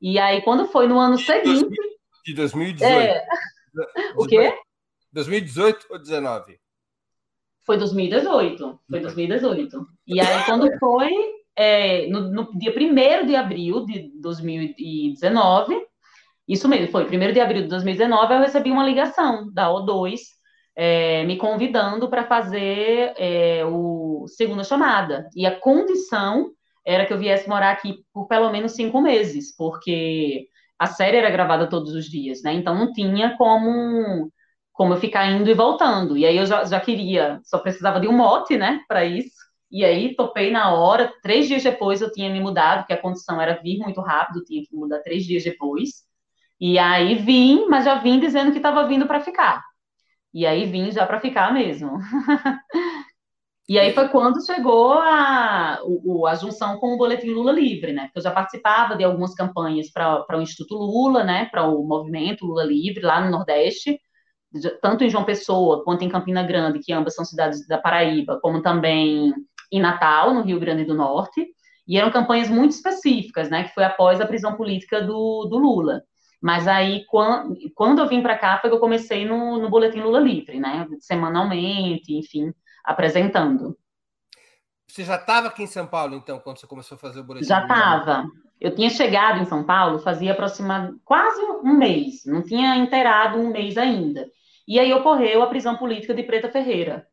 [0.00, 1.74] E aí, quando foi no ano seguinte...
[2.24, 2.92] De 2018.
[2.92, 3.24] É...
[4.16, 4.54] o quê?
[5.12, 6.60] 2018 ou 19?
[7.64, 9.86] Foi 2018, foi 2018.
[10.06, 11.10] E aí, quando foi
[11.56, 15.86] é, no, no, dia 1 de abril de 2019,
[16.46, 20.20] isso mesmo, foi 1 de abril de 2019, eu recebi uma ligação da O2
[20.76, 25.28] é, me convidando para fazer é, o segunda chamada.
[25.36, 26.50] E a condição
[26.86, 30.46] era que eu viesse morar aqui por pelo menos cinco meses, porque
[30.78, 32.52] a série era gravada todos os dias, né?
[32.54, 34.30] Então não tinha como
[34.72, 36.16] como eu ficar indo e voltando.
[36.16, 39.36] E aí eu já, já queria, só precisava de um mote, né, para isso.
[39.70, 41.12] E aí topei na hora.
[41.22, 44.62] Três dias depois eu tinha me mudado, porque a condição era vir muito rápido, tinha
[44.62, 46.04] que mudar três dias depois.
[46.60, 49.62] E aí vim, mas já vim dizendo que estava vindo para ficar.
[50.32, 51.98] E aí vim já para ficar mesmo.
[53.68, 55.78] e aí foi quando chegou a,
[56.28, 58.04] a junção com o Boletim Lula Livre, né?
[58.04, 61.46] Porque eu já participava de algumas campanhas para o Instituto Lula, né?
[61.46, 63.98] Para o movimento Lula Livre lá no Nordeste
[64.80, 68.62] tanto em João Pessoa quanto em Campina Grande, que ambas são cidades da Paraíba, como
[68.62, 69.32] também
[69.70, 71.46] em Natal, no Rio Grande do Norte,
[71.86, 76.02] e eram campanhas muito específicas, né, que foi após a prisão política do, do Lula.
[76.42, 80.00] Mas aí, quando, quando eu vim para cá, foi que eu comecei no, no Boletim
[80.00, 82.52] Lula Livre, né, semanalmente, enfim,
[82.84, 83.78] apresentando.
[84.88, 87.46] Você já estava aqui em São Paulo, então, quando você começou a fazer o Boletim
[87.46, 88.24] Já estava.
[88.60, 93.50] Eu tinha chegado em São Paulo fazia aproximadamente quase um mês, não tinha inteirado um
[93.50, 94.26] mês ainda.
[94.66, 97.06] E aí ocorreu a prisão política de Preta Ferreira,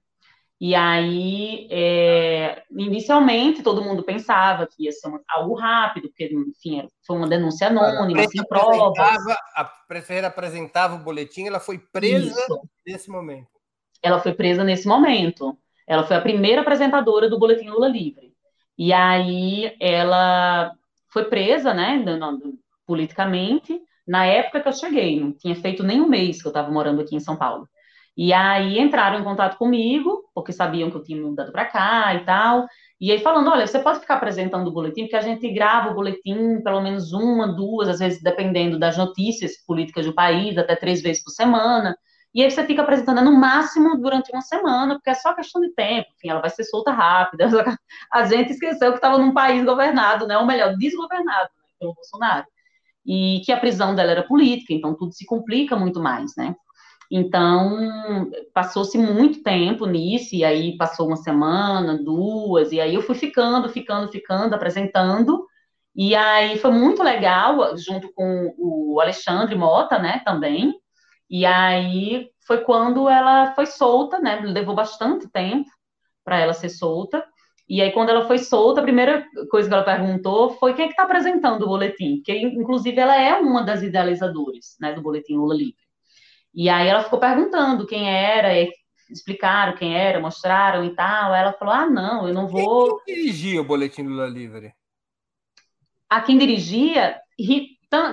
[0.61, 7.15] e aí, é, inicialmente, todo mundo pensava que ia ser algo rápido, porque, enfim, foi
[7.15, 8.97] uma denúncia anônima, sem provas.
[9.55, 12.61] A prefeira apresentava o boletim, ela foi presa Isso.
[12.85, 13.47] nesse momento.
[14.03, 15.57] Ela foi presa nesse momento.
[15.87, 18.33] Ela foi a primeira apresentadora do Boletim Lula Livre.
[18.77, 20.73] E aí, ela
[21.07, 22.03] foi presa, né,
[22.85, 25.21] politicamente, na época que eu cheguei.
[25.21, 27.65] Não tinha feito nem um mês que eu estava morando aqui em São Paulo.
[28.15, 32.25] E aí entraram em contato comigo, porque sabiam que eu tinha mudado para cá e
[32.25, 32.67] tal.
[32.99, 35.95] E aí falando, olha, você pode ficar apresentando o boletim, porque a gente grava o
[35.95, 41.01] boletim pelo menos uma, duas, às vezes dependendo das notícias políticas do país, até três
[41.01, 41.95] vezes por semana.
[42.33, 45.73] E aí você fica apresentando no máximo durante uma semana, porque é só questão de
[45.73, 47.47] tempo, enfim, ela vai ser solta rápida.
[48.11, 50.37] A gente esqueceu que estava num país governado, né?
[50.37, 52.45] Ou melhor, desgovernado né, pelo Bolsonaro.
[53.05, 56.55] E que a prisão dela era política, então tudo se complica muito mais, né?
[57.11, 63.15] Então, passou-se muito tempo nisso, e aí passou uma semana, duas, e aí eu fui
[63.15, 65.45] ficando, ficando, ficando, apresentando,
[65.95, 70.73] e aí foi muito legal, junto com o Alexandre Mota, né, também,
[71.29, 75.69] e aí foi quando ela foi solta, né, levou bastante tempo
[76.23, 77.25] para ela ser solta,
[77.67, 80.87] e aí, quando ela foi solta, a primeira coisa que ela perguntou foi quem é
[80.87, 85.35] que está apresentando o boletim, porque, inclusive, ela é uma das idealizadoras, né, do Boletim
[85.35, 85.88] Lula Livre.
[86.59, 88.49] E aí ela ficou perguntando quem era,
[89.09, 91.31] explicaram quem era, mostraram e tal.
[91.31, 92.99] Aí ela falou: ah, não, eu não vou.
[93.05, 94.73] Quem dirigia o Boletim Lula Livre?
[96.09, 97.17] A quem dirigia,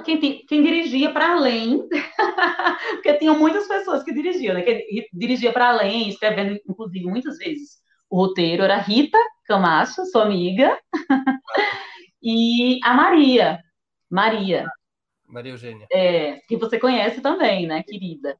[0.04, 1.88] quem, quem dirigia para além,
[2.94, 4.62] porque tinham muitas pessoas que dirigiam, né?
[4.62, 7.78] Que dirigia para além, escrevendo, inclusive, muitas vezes
[8.08, 10.78] o roteiro, era Rita Camacho, sua amiga,
[12.22, 13.58] e a Maria.
[14.08, 14.68] Maria.
[15.28, 15.86] Maria Eugênia.
[15.92, 18.38] É, que você conhece também, né, querida?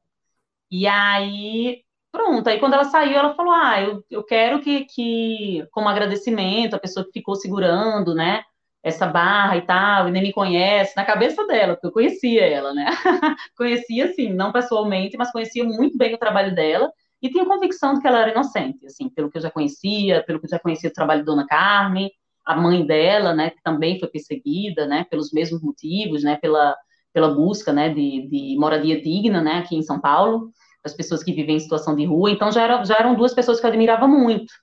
[0.71, 5.67] E aí, pronto, aí quando ela saiu, ela falou: Ah, eu, eu quero que, que,
[5.71, 8.43] como agradecimento, a pessoa que ficou segurando, né,
[8.83, 12.73] essa barra e tal, e nem me conhece, na cabeça dela, porque eu conhecia ela,
[12.73, 12.85] né?
[13.57, 18.01] conhecia, assim, não pessoalmente, mas conhecia muito bem o trabalho dela, e tinha convicção de
[18.01, 20.89] que ela era inocente, assim, pelo que eu já conhecia, pelo que eu já conhecia
[20.89, 22.11] o trabalho de Dona Carmen,
[22.47, 26.75] a mãe dela, né, que também foi perseguida, né, pelos mesmos motivos, né, pela,
[27.13, 30.49] pela busca, né, de, de moradia digna, né, aqui em São Paulo,
[30.83, 33.59] as pessoas que vivem em situação de rua, então já, era, já eram duas pessoas
[33.59, 34.53] que eu admirava muito,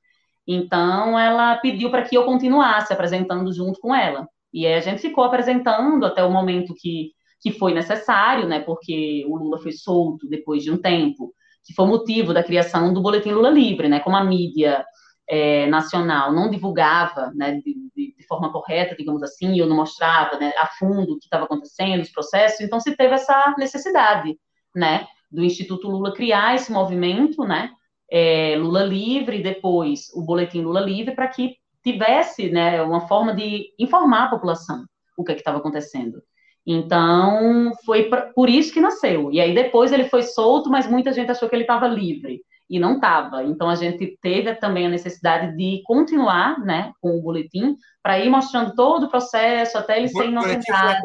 [0.47, 5.03] então ela pediu para que eu continuasse apresentando junto com ela, e aí a gente
[5.03, 10.27] ficou apresentando até o momento que, que foi necessário, né, porque o Lula foi solto
[10.27, 11.35] depois de um tempo,
[11.67, 14.83] que foi o motivo da criação do Boletim Lula Livre, né, como a mídia
[15.29, 20.53] é, nacional não divulgava né, de, de, forma correta, digamos assim, ou não mostrava né,
[20.59, 24.39] a fundo o que estava acontecendo, os processos, então se teve essa necessidade,
[24.75, 27.71] né, do Instituto Lula criar esse movimento, né,
[28.11, 33.67] é, Lula Livre, depois o Boletim Lula Livre, para que tivesse, né, uma forma de
[33.79, 34.85] informar a população
[35.17, 36.23] o que é estava acontecendo.
[36.67, 39.31] Então, foi por isso que nasceu.
[39.31, 42.79] E aí depois ele foi solto, mas muita gente achou que ele estava livre e
[42.79, 43.45] não estava.
[43.45, 48.29] Então a gente teve também a necessidade de continuar, né, com o boletim para ir
[48.29, 51.03] mostrando todo o processo até ele o ser inocentado.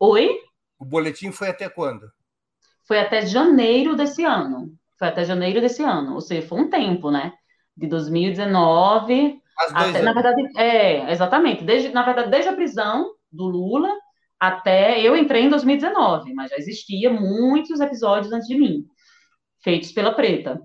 [0.00, 0.38] Oi?
[0.78, 2.10] O boletim foi até quando?
[2.86, 4.72] Foi até janeiro desse ano.
[4.98, 7.32] Foi até janeiro desse ano, ou seja, foi um tempo, né?
[7.76, 13.88] De 2019 até, na verdade, é, exatamente, desde, na verdade, desde a prisão do Lula
[14.38, 18.84] até eu entrei em 2019, mas já existia muitos episódios antes de mim
[19.64, 20.60] feitos pela Preta.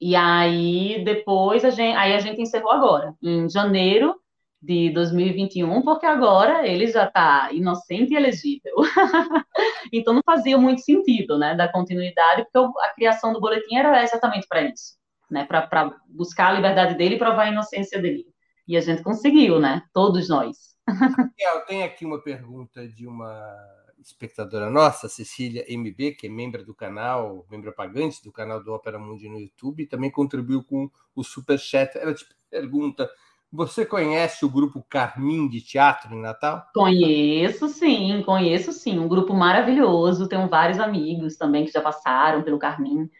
[0.00, 4.18] E aí depois a gente, aí a gente encerrou agora, em janeiro
[4.62, 8.74] de 2021, porque agora ele já está inocente e elegível.
[9.92, 14.46] então não fazia muito sentido, né, da continuidade, porque a criação do boletim era exatamente
[14.46, 14.96] para isso,
[15.30, 18.24] né, para buscar a liberdade dele e provar a inocência dele.
[18.68, 20.56] E a gente conseguiu, né, todos nós.
[21.38, 23.56] Eu tenho aqui uma pergunta de uma
[24.02, 28.98] espectadora nossa, Cecília MB, que é membro do canal, membro pagante do canal do Opera
[28.98, 31.96] Mundi no YouTube, também contribuiu com o Super Chat.
[31.96, 33.08] Ela te pergunta:
[33.52, 36.66] você conhece o grupo Carmim de Teatro em Natal?
[36.72, 38.98] Conheço, sim, conheço sim.
[38.98, 43.10] Um grupo maravilhoso, tenho vários amigos também que já passaram pelo Carmim.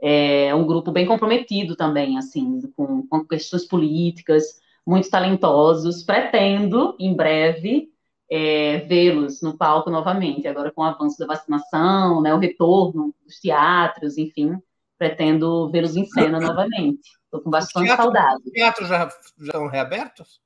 [0.00, 6.02] É um grupo bem comprometido também, assim, com, com questões políticas, muito talentosos.
[6.02, 7.90] Pretendo, em breve,
[8.30, 13.38] é, vê-los no palco novamente, agora com o avanço da vacinação, né, o retorno dos
[13.38, 14.56] teatros, enfim,
[14.98, 17.10] pretendo vê-los em cena novamente.
[17.24, 18.42] Estou com bastante teatro, saudade.
[18.44, 19.08] Os teatros já, já
[19.40, 20.40] estão reabertos?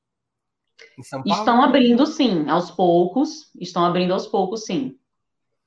[0.99, 1.39] Em São Paulo?
[1.39, 4.97] Estão abrindo, sim, aos poucos, estão abrindo aos poucos, sim.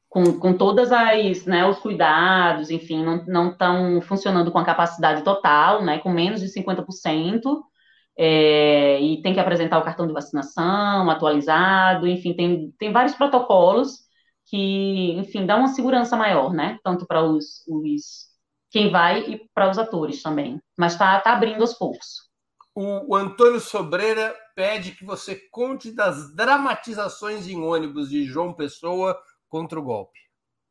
[0.09, 5.83] Com, com todas as, né, os cuidados, enfim, não estão funcionando com a capacidade total,
[5.83, 7.63] né, com menos de 50%,
[8.17, 14.03] é, e tem que apresentar o cartão de vacinação atualizado, enfim, tem, tem vários protocolos
[14.45, 16.77] que, enfim, dá uma segurança maior, né?
[16.83, 18.31] Tanto para os, os
[18.69, 20.61] quem vai e para os atores também.
[20.77, 22.29] Mas está tá abrindo aos poucos.
[22.75, 29.17] O, o Antônio Sobreira pede que você conte das dramatizações em ônibus de João Pessoa
[29.47, 30.19] contra o golpe.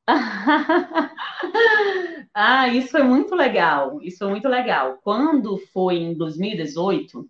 [2.34, 4.00] ah, isso foi muito legal.
[4.03, 4.98] Isso foi muito legal.
[5.03, 7.26] Quando foi em 2018,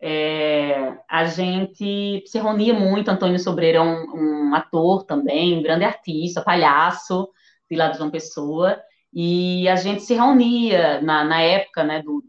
[0.00, 3.10] é, a gente se reunia muito.
[3.10, 7.28] Antônio Sobreira é um, um, ator também, um grande artista, palhaço
[7.70, 8.80] de lá de João Pessoa.
[9.12, 12.22] E a gente se reunia na, na época, né, do,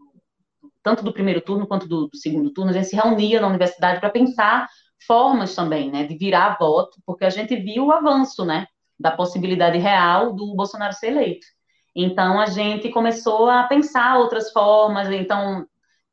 [0.83, 3.99] tanto do primeiro turno quanto do, do segundo turno, a gente se reunia na universidade
[3.99, 4.67] para pensar
[5.05, 8.67] formas também, né, de virar voto, porque a gente viu o avanço, né,
[8.99, 11.45] da possibilidade real do Bolsonaro ser eleito.
[11.95, 15.65] Então, a gente começou a pensar outras formas, então,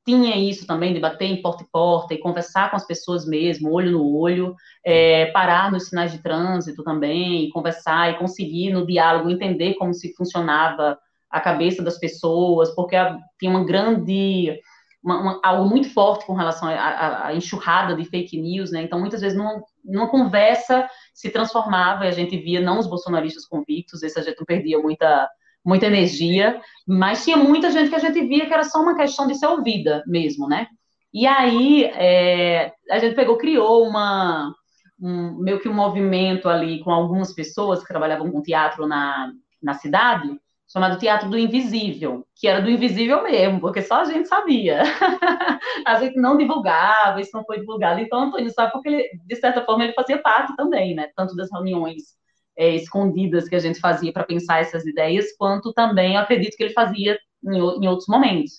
[0.07, 3.73] tinha isso também, de bater em porta e porta e conversar com as pessoas mesmo,
[3.73, 4.55] olho no olho,
[4.85, 10.15] é, parar nos sinais de trânsito também, conversar e conseguir, no diálogo, entender como se
[10.15, 10.99] funcionava
[11.31, 12.97] a cabeça das pessoas, porque
[13.39, 14.61] tinha uma grande
[15.03, 18.83] uma, uma, algo muito forte com relação à enxurrada de fake news, né?
[18.83, 23.45] Então, muitas vezes, numa, numa, conversa se transformava e a gente via não os bolsonaristas
[23.47, 25.29] convictos, esse a gente não perdia muita,
[25.65, 29.27] muita energia, mas tinha muita gente que a gente via que era só uma questão
[29.27, 30.69] de ser ouvida mesmo, né?
[31.13, 34.55] E aí, é, a gente pegou, criou uma,
[35.01, 39.75] um, meio que um movimento ali com algumas pessoas que trabalhavam com teatro na, na
[39.75, 40.29] cidade,
[40.73, 44.83] chamado Teatro do Invisível, que era do invisível mesmo, porque só a gente sabia.
[45.87, 48.01] a gente não divulgava, isso não foi divulgado.
[48.01, 51.11] Então, Antônio sabe porque, ele, de certa forma, ele fazia parte também, né?
[51.15, 52.03] Tanto das reuniões
[52.57, 56.73] é, escondidas que a gente fazia para pensar essas ideias, quanto também, acredito que ele
[56.73, 58.53] fazia em, em outros momentos.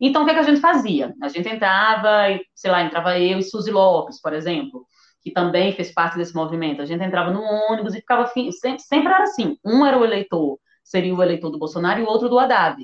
[0.00, 1.14] Então, o que, é que a gente fazia?
[1.20, 4.86] A gente entrava, sei lá, entrava eu e Suzy Lopes, por exemplo,
[5.22, 6.80] que também fez parte desse movimento.
[6.80, 10.58] A gente entrava no ônibus e ficava, sempre, sempre era assim, um era o eleitor
[10.90, 12.76] seria o eleitor do Bolsonaro e o outro do Haddad.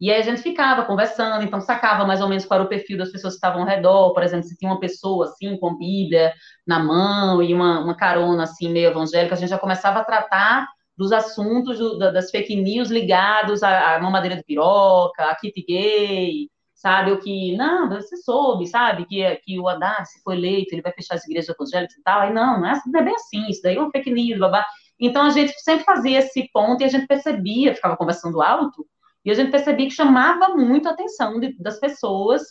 [0.00, 2.98] E aí a gente ficava conversando, então sacava mais ou menos qual era o perfil
[2.98, 6.32] das pessoas que estavam ao redor, por exemplo, se tinha uma pessoa assim, com Bíblia
[6.66, 10.68] na mão e uma, uma carona assim, meio evangélica, a gente já começava a tratar
[10.96, 16.48] dos assuntos do, das fake news ligados à, à mamadeira de piroca, a kit gay,
[16.74, 17.12] sabe?
[17.12, 19.06] O que, não, você soube, sabe?
[19.06, 22.20] Que, que o Haddad, se for eleito, ele vai fechar as igrejas evangélicas e tal.
[22.20, 24.64] Aí, não, não é, não é bem assim, isso daí é uma fake news, babá.
[25.00, 28.86] Então a gente sempre fazia esse ponto e a gente percebia, ficava conversando alto,
[29.24, 32.42] e a gente percebia que chamava muito a atenção de, das pessoas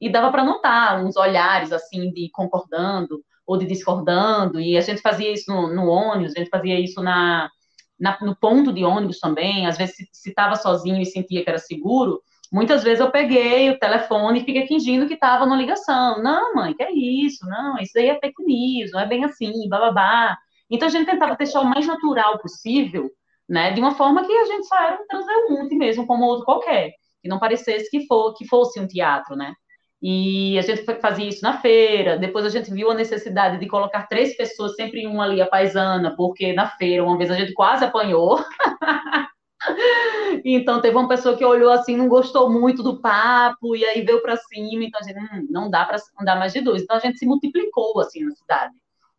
[0.00, 5.00] e dava para notar uns olhares assim de concordando ou de discordando, e a gente
[5.00, 7.50] fazia isso no, no ônibus, a gente fazia isso na,
[7.98, 11.58] na, no ponto de ônibus também, às vezes se estava sozinho e sentia que era
[11.58, 12.20] seguro,
[12.52, 16.22] muitas vezes eu peguei o telefone e fiquei fingindo que estava numa ligação.
[16.22, 17.46] Não, mãe, que é isso?
[17.46, 20.36] Não, isso aí é fake news, não é bem assim, bababá.
[20.72, 23.10] Então a gente tentava deixar o mais natural possível,
[23.46, 26.92] né, de uma forma que a gente só era um transeunte mesmo, como outro qualquer,
[27.20, 29.52] que não parecesse que, for, que fosse um teatro, né.
[30.00, 34.08] E a gente fazia isso na feira, depois a gente viu a necessidade de colocar
[34.08, 37.84] três pessoas, sempre uma ali, a paisana, porque na feira, uma vez a gente quase
[37.84, 38.42] apanhou.
[40.44, 44.22] então teve uma pessoa que olhou assim, não gostou muito do papo, e aí veio
[44.22, 46.82] para cima, então a gente, hum, não dá para andar mais de dois.
[46.82, 48.74] Então a gente se multiplicou assim na cidade,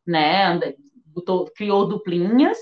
[0.05, 0.59] né?
[1.13, 2.57] Botou, criou duplinhas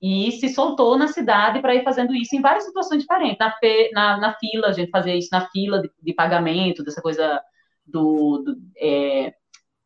[0.00, 3.38] e se soltou na cidade para ir fazendo isso em várias situações diferentes.
[3.38, 7.00] Na, fe, na, na, fila, a gente fazia isso na fila de, de pagamento, dessa
[7.00, 7.40] coisa
[7.84, 8.42] do.
[8.44, 9.34] do é,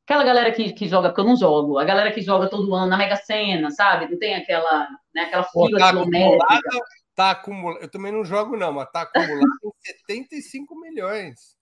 [0.05, 2.89] aquela galera que, que joga, porque eu não jogo, a galera que joga todo ano
[2.89, 4.11] na Mega Sena, sabe?
[4.11, 6.81] Não tem aquela, né, aquela fila tá quilométrica.
[7.15, 11.60] Tá acumulado, eu também não jogo, não, mas tá acumulado em 75 milhões.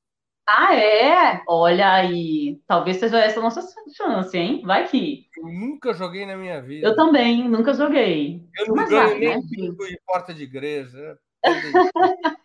[0.51, 1.43] Ah, é?
[1.47, 2.59] Olha aí.
[2.67, 3.61] Talvez seja essa a nossa
[3.95, 4.63] chance, hein?
[4.65, 5.27] Vai que.
[5.37, 6.89] Eu nunca joguei na minha vida.
[6.89, 8.43] Eu também, nunca joguei.
[8.59, 9.43] Eu não Mas ganho vai, nem né?
[9.47, 11.19] de porta de igreja.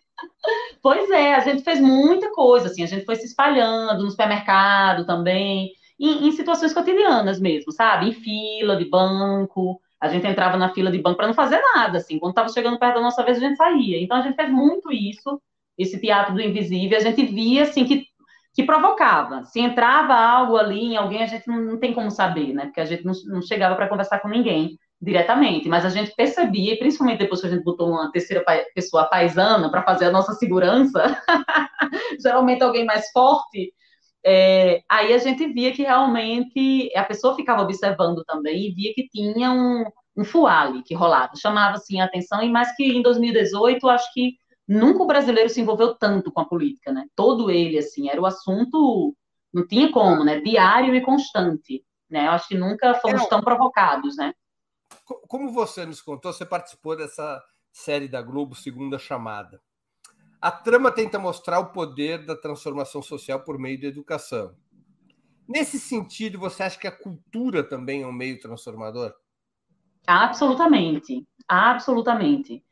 [0.82, 5.06] pois é, a gente fez muita coisa, assim, a gente foi se espalhando no supermercado
[5.06, 8.10] também, em, em situações cotidianas mesmo, sabe?
[8.10, 11.96] Em fila de banco, a gente entrava na fila de banco para não fazer nada,
[11.96, 14.02] assim, quando estava chegando perto da nossa vez, a gente saía.
[14.02, 15.40] Então, a gente fez muito isso
[15.78, 18.04] esse teatro do invisível, a gente via assim que,
[18.54, 19.44] que provocava.
[19.44, 22.66] Se entrava algo ali em alguém, a gente não, não tem como saber, né?
[22.66, 26.78] Porque a gente não, não chegava para conversar com ninguém diretamente, mas a gente percebia,
[26.78, 28.42] principalmente depois que a gente botou uma terceira
[28.74, 31.20] pessoa paisana para fazer a nossa segurança,
[32.18, 33.72] geralmente alguém mais forte,
[34.26, 39.06] é, aí a gente via que realmente a pessoa ficava observando também e via que
[39.08, 39.84] tinha um,
[40.16, 44.32] um fuale que rolava, chamava assim a atenção, e mais que em 2018, acho que
[44.66, 47.06] nunca o brasileiro se envolveu tanto com a política, né?
[47.14, 49.16] Todo ele, assim, era o assunto,
[49.52, 50.40] não tinha como, né?
[50.40, 52.26] Diário e constante, né?
[52.26, 54.32] Eu acho que nunca fomos é, tão provocados, né?
[55.28, 57.42] Como você nos contou, você participou dessa
[57.72, 59.60] série da Globo, Segunda Chamada.
[60.40, 64.54] A trama tenta mostrar o poder da transformação social por meio da educação.
[65.48, 69.14] Nesse sentido, você acha que a cultura também é um meio transformador?
[70.06, 72.62] Absolutamente, absolutamente.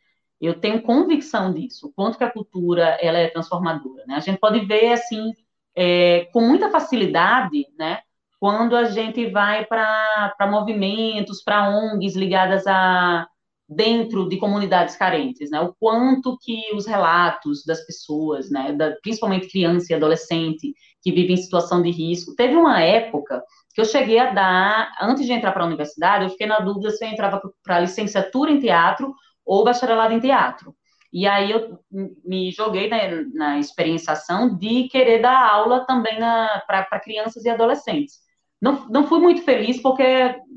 [0.43, 4.05] Eu tenho convicção disso, o quanto que a cultura ela é transformadora.
[4.07, 4.17] Né?
[4.17, 5.33] A gente pode ver assim
[5.75, 8.01] é, com muita facilidade, né?
[8.41, 13.29] Quando a gente vai para movimentos, para ONGs ligadas a
[13.69, 15.61] dentro de comunidades carentes, né?
[15.61, 21.35] O quanto que os relatos das pessoas, né, da, principalmente criança e adolescente que vivem
[21.35, 22.35] em situação de risco.
[22.35, 23.43] Teve uma época,
[23.75, 26.91] que eu cheguei a dar, antes de entrar para a universidade, eu fiquei na dúvida
[26.91, 29.15] se eu entrava para licenciatura em teatro
[29.45, 30.75] ou bacharelado em teatro.
[31.13, 31.79] E aí eu
[32.25, 32.99] me joguei na,
[33.35, 36.19] na experienciação de querer dar aula também
[36.67, 38.23] para crianças e adolescentes.
[38.63, 40.05] Não, não fui muito feliz porque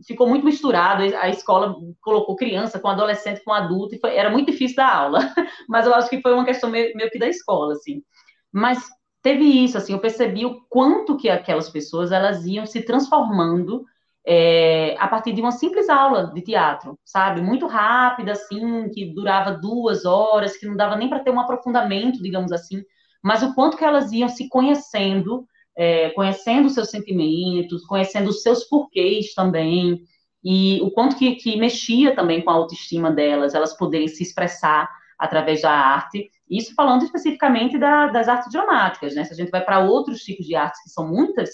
[0.06, 1.04] ficou muito misturado.
[1.18, 5.20] A escola colocou criança com adolescente, com adulto, e foi, era muito difícil dar aula.
[5.68, 8.04] Mas eu acho que foi uma questão meio, meio que da escola, assim.
[8.54, 8.88] Mas
[9.24, 13.84] teve isso, assim, eu percebi o quanto que aquelas pessoas elas iam se transformando
[14.28, 17.42] é, a partir de uma simples aula de teatro, sabe?
[17.42, 22.22] Muito rápida, assim, que durava duas horas, que não dava nem para ter um aprofundamento,
[22.22, 22.84] digamos assim,
[23.24, 25.46] mas o quanto que elas iam se conhecendo,
[25.78, 30.02] é, conhecendo seus sentimentos, conhecendo os seus porquês também,
[30.44, 34.90] e o quanto que, que mexia também com a autoestima delas, elas poderem se expressar
[35.18, 39.24] através da arte, isso falando especificamente da, das artes dramáticas, né?
[39.24, 41.50] Se a gente vai para outros tipos de artes, que são muitas,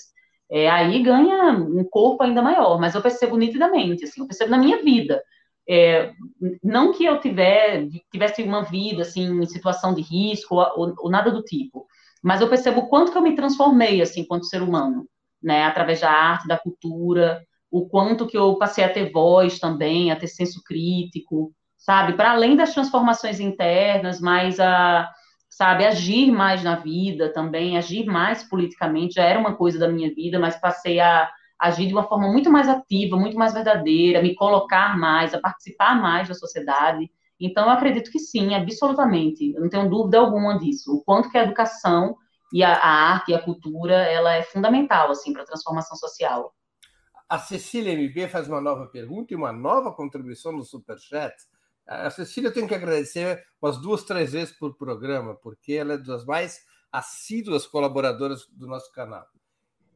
[0.52, 4.58] é, aí ganha um corpo ainda maior, mas eu percebo nitidamente, assim, eu percebo na
[4.58, 5.24] minha vida.
[5.68, 6.12] É,
[6.62, 11.32] não que eu tiver, tivesse uma vida, assim, em situação de risco ou, ou, nada
[11.32, 11.88] do tipo,
[12.22, 15.08] mas eu percebo quanto que eu me transformei, assim, enquanto ser humano,
[15.42, 15.64] né?
[15.64, 17.42] Através da arte, da cultura,
[17.72, 22.14] o quanto que eu passei a ter voz também, a ter senso crítico, sabe?
[22.14, 25.10] Para além das transformações internas, mas a,
[25.62, 30.12] sabe, agir mais na vida também, agir mais politicamente, já era uma coisa da minha
[30.12, 34.34] vida, mas passei a agir de uma forma muito mais ativa, muito mais verdadeira, me
[34.34, 37.12] colocar mais, a participar mais da sociedade.
[37.40, 40.96] Então, eu acredito que sim, absolutamente, eu não tenho dúvida alguma disso.
[40.96, 42.18] O quanto que a educação
[42.52, 46.56] e a, a arte e a cultura, ela é fundamental, assim, para a transformação social.
[47.30, 51.36] A Cecília MB faz uma nova pergunta e uma nova contribuição no Superchat.
[51.92, 56.26] A Cecília tenho que agradecer umas duas, três vezes por programa, porque ela é das
[56.26, 59.28] mais assíduas colaboradoras do nosso canal.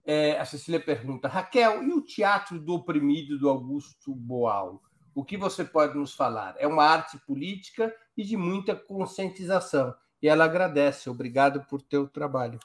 [0.05, 4.81] É, a Cecília pergunta: Raquel, e o Teatro do Oprimido do Augusto Boal?
[5.15, 6.55] O que você pode nos falar?
[6.57, 9.95] É uma arte política e de muita conscientização.
[10.21, 11.09] E ela agradece.
[11.09, 12.59] Obrigado por teu trabalho.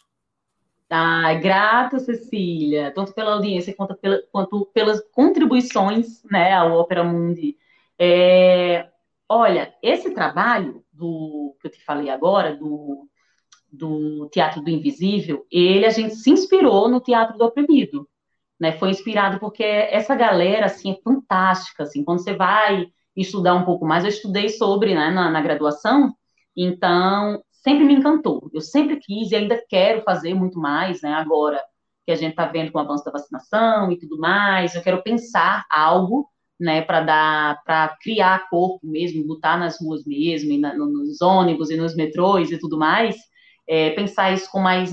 [0.88, 7.56] Ah, grata, Cecília, tanto pela audiência quanto, pela, quanto pelas contribuições né, ao Opera Mundi.
[7.96, 8.90] É,
[9.32, 13.08] Olha, esse trabalho do que eu te falei agora, do,
[13.72, 18.08] do Teatro do Invisível, ele a gente se inspirou no Teatro do Oprimido,
[18.58, 18.72] né?
[18.72, 23.86] Foi inspirado porque essa galera assim é fantástica, assim, quando você vai estudar um pouco
[23.86, 26.12] mais, eu estudei sobre, né, na, na graduação,
[26.56, 28.50] então sempre me encantou.
[28.52, 31.14] Eu sempre quis e ainda quero fazer muito mais, né?
[31.14, 31.62] Agora
[32.04, 35.04] que a gente está vendo com o avanço da vacinação e tudo mais, eu quero
[35.04, 36.28] pensar algo
[36.60, 41.76] né, para dar, para criar corpo mesmo, botar nas ruas mesmo, na, nos ônibus e
[41.76, 43.16] nos metrôs e tudo mais,
[43.66, 44.92] é, pensar isso com mais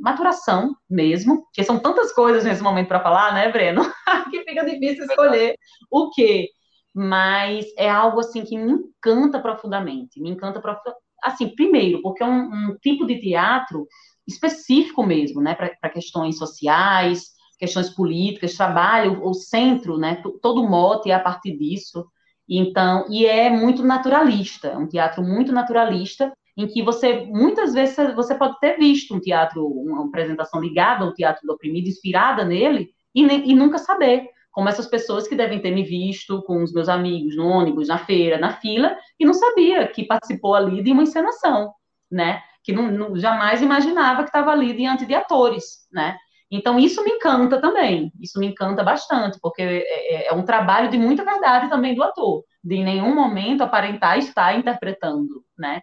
[0.00, 3.82] maturação mesmo, porque são tantas coisas nesse momento para falar, né, Breno,
[4.30, 5.56] que fica difícil escolher
[5.90, 6.48] o quê.
[6.94, 11.02] Mas é algo assim que me encanta profundamente, me encanta profundamente.
[11.22, 13.86] Assim, primeiro, porque é um, um tipo de teatro
[14.26, 17.32] específico mesmo, né, para questões sociais,
[17.62, 22.04] questões políticas, trabalho, o centro, né, todo o mote é a partir disso.
[22.48, 27.96] Então, e é muito naturalista, é um teatro muito naturalista, em que você, muitas vezes,
[28.16, 32.90] você pode ter visto um teatro, uma apresentação ligada ao teatro do oprimido, inspirada nele,
[33.14, 34.28] e, e nunca saber.
[34.50, 37.96] Como essas pessoas que devem ter me visto com os meus amigos no ônibus, na
[37.96, 41.72] feira, na fila, e não sabia que participou ali de uma encenação,
[42.10, 42.42] né?
[42.64, 46.18] Que não, não jamais imaginava que estava ali diante de atores, né?
[46.54, 50.90] Então, isso me encanta também, isso me encanta bastante, porque é, é, é, um trabalho
[50.90, 55.80] de muita verdade também do ator, de em nenhum momento aparentar estar interpretando, né?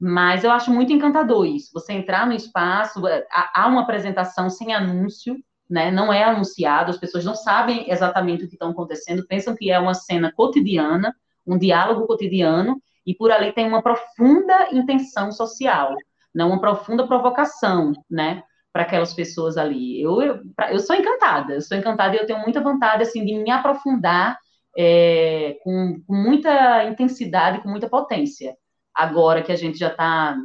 [0.00, 4.74] Mas eu acho muito encantador isso, você entrar no espaço, é, há uma apresentação sem
[4.74, 5.36] anúncio,
[5.68, 5.90] né?
[5.90, 9.78] Não é anunciado, as pessoas não sabem exatamente o que está acontecendo, pensam que é
[9.78, 11.14] uma cena cotidiana,
[11.46, 15.94] um diálogo cotidiano, e por ali tem uma profunda intenção social,
[16.34, 18.42] não uma profunda provocação, né?
[18.76, 20.02] Para aquelas pessoas ali.
[20.02, 23.34] Eu, eu, eu sou encantada, eu sou encantada e eu tenho muita vontade, assim, de
[23.38, 24.38] me aprofundar
[24.76, 28.54] é, com, com, muita intensidade, com muita potência.
[28.94, 30.36] Agora que a gente já está,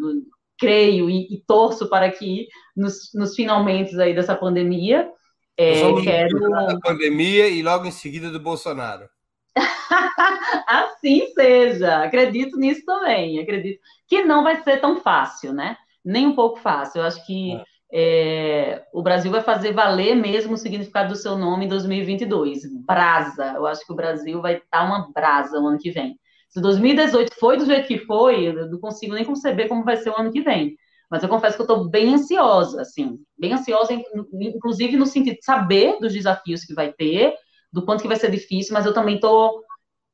[0.57, 5.09] creio e, e, torço para que nos, nos finalmente aí dessa pandemia,
[5.57, 6.39] é, quero...
[6.39, 9.09] Da pandemia e logo em seguida do Bolsonaro.
[10.67, 15.75] assim seja, acredito nisso também, acredito que não vai ser tão fácil, né?
[16.03, 17.01] Nem um pouco fácil.
[17.01, 21.37] Eu acho que é é, o Brasil vai fazer valer mesmo o significado do seu
[21.37, 22.61] nome em 2022.
[22.85, 23.53] Brasa.
[23.55, 26.17] Eu acho que o Brasil vai estar uma brasa o ano que vem.
[26.49, 30.09] Se 2018 foi do jeito que foi, eu não consigo nem conceber como vai ser
[30.09, 30.75] o ano que vem.
[31.09, 35.43] Mas eu confesso que eu estou bem ansiosa, assim, bem ansiosa, inclusive no sentido de
[35.43, 37.35] saber dos desafios que vai ter,
[37.71, 39.61] do quanto que vai ser difícil, mas eu também estou,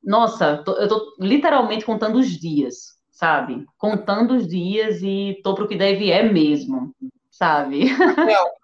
[0.04, 3.64] nossa, tô, eu estou literalmente contando os dias, sabe?
[3.78, 6.96] Contando os dias e tô para o que deve é mesmo,
[7.38, 7.86] sabe?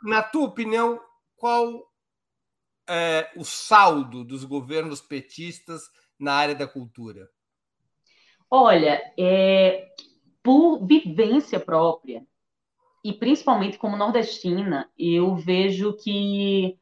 [0.03, 0.99] na tua opinião,
[1.35, 1.87] qual
[2.89, 5.83] é o saldo dos governos petistas
[6.19, 7.29] na área da cultura?
[8.49, 9.87] Olha, é,
[10.41, 12.25] por vivência própria,
[13.03, 16.77] e principalmente como nordestina, eu vejo que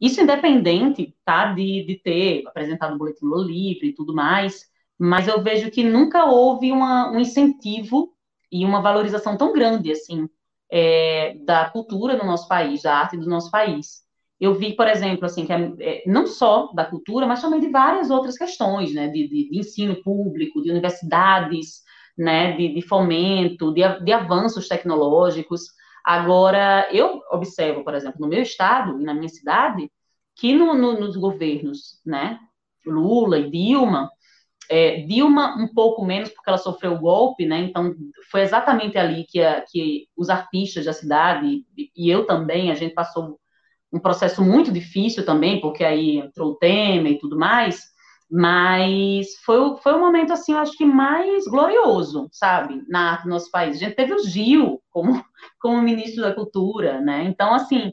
[0.00, 5.42] isso independente tá, de, de ter apresentado o boletim livre e tudo mais, mas eu
[5.42, 8.14] vejo que nunca houve uma, um incentivo
[8.50, 10.28] e uma valorização tão grande assim
[10.72, 14.00] é, da cultura no nosso país, da arte do nosso país.
[14.40, 17.68] Eu vi, por exemplo, assim, que é, é não só da cultura, mas também de
[17.68, 21.82] várias outras questões, né, de, de, de ensino público, de universidades,
[22.16, 25.66] né, de, de fomento, de, de avanços tecnológicos.
[26.02, 29.90] Agora, eu observo, por exemplo, no meu estado e na minha cidade,
[30.34, 32.38] que no, no, nos governos, né,
[32.86, 34.10] Lula e Dilma,
[34.72, 37.60] é, Dilma um pouco menos porque ela sofreu o golpe, né?
[37.60, 37.94] Então
[38.30, 42.94] foi exatamente ali que, a, que os artistas da cidade e, eu também a gente
[42.94, 43.38] passou
[43.92, 47.92] um processo muito difícil também porque aí entrou o tema e tudo mais.
[48.30, 53.28] Mas foi, foi um momento, assim, eu acho que mais glorioso, sabe, na arte do
[53.28, 53.76] nosso país.
[53.76, 55.22] A gente teve o Gil como,
[55.60, 57.24] como ministro da Cultura, né?
[57.24, 57.92] Então, assim,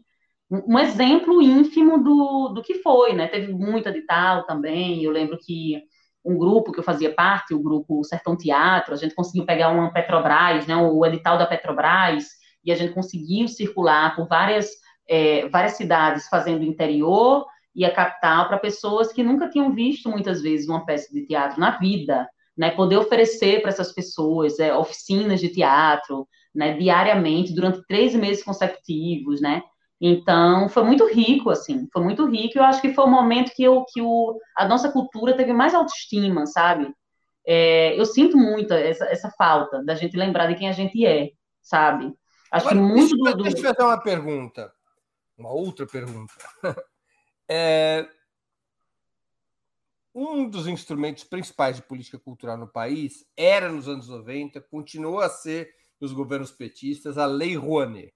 [0.49, 3.27] um exemplo ínfimo do, do que foi, né?
[3.27, 5.03] Teve muita de tal também.
[5.03, 5.83] Eu lembro que
[6.23, 9.91] um grupo que eu fazia parte, o grupo Sertão Teatro, a gente conseguiu pegar uma
[9.91, 12.25] Petrobras, né, o edital da Petrobras,
[12.63, 14.69] e a gente conseguiu circular por várias,
[15.07, 20.41] é, várias cidades fazendo interior e a capital para pessoas que nunca tinham visto muitas
[20.41, 25.39] vezes uma peça de teatro na vida, né, poder oferecer para essas pessoas é, oficinas
[25.39, 29.61] de teatro, né, diariamente durante três meses consecutivos, né,
[30.01, 32.57] então, foi muito rico, assim, foi muito rico.
[32.57, 35.73] Eu acho que foi o momento que, eu, que o, a nossa cultura teve mais
[35.73, 36.93] autoestima, sabe?
[37.45, 41.31] É, eu sinto muito essa, essa falta da gente lembrar de quem a gente é,
[41.61, 42.13] sabe?
[42.51, 44.71] Acho Agora, que muito deixa, do, Deixa eu fazer uma pergunta,
[45.37, 46.33] uma outra pergunta.
[47.51, 48.07] É,
[50.13, 55.29] um dos instrumentos principais de política cultural no país era nos anos 90, continuou a
[55.29, 58.13] ser nos governos petistas, a Lei Rouanet.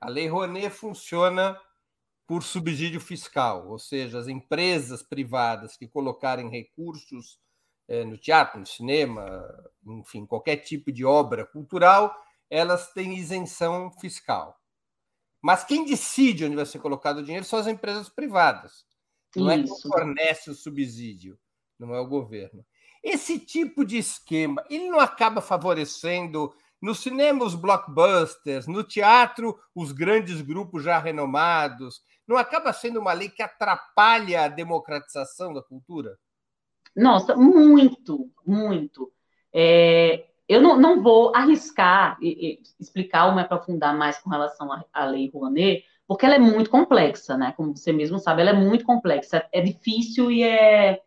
[0.00, 1.60] A Lei Rouanet funciona
[2.26, 7.38] por subsídio fiscal, ou seja, as empresas privadas que colocarem recursos
[7.88, 9.44] é, no teatro, no cinema,
[9.84, 12.16] enfim, qualquer tipo de obra cultural,
[12.48, 14.56] elas têm isenção fiscal.
[15.42, 18.86] Mas quem decide onde vai ser colocado o dinheiro são as empresas privadas.
[19.34, 19.52] Não Isso.
[19.52, 21.38] é quem fornece o subsídio,
[21.78, 22.64] não é o governo.
[23.02, 29.92] Esse tipo de esquema, ele não acaba favorecendo no cinema, os blockbusters, no teatro, os
[29.92, 32.00] grandes grupos já renomados.
[32.26, 36.16] Não acaba sendo uma lei que atrapalha a democratização da cultura?
[36.96, 39.12] Nossa, muito, muito.
[39.52, 44.68] É, eu não, não, vou arriscar e, e explicar ou me aprofundar mais com relação
[44.92, 47.52] à, lei Rouanet, porque ela é muito complexa, né?
[47.56, 51.00] Como você mesmo sabe, ela é muito complexa, é difícil e é,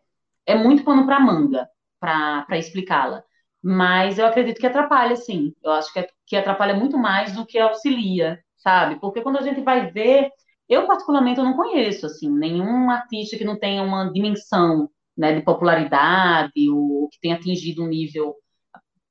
[0.46, 1.68] é muito pano para manga
[1.98, 3.24] para explicá-la
[3.64, 5.54] mas eu acredito que atrapalha, sim.
[5.64, 9.00] Eu acho que, que atrapalha muito mais do que auxilia, sabe?
[9.00, 10.28] Porque quando a gente vai ver,
[10.68, 15.42] eu particularmente eu não conheço, assim, nenhum artista que não tenha uma dimensão, né, de
[15.42, 18.34] popularidade, ou que tenha atingido um nível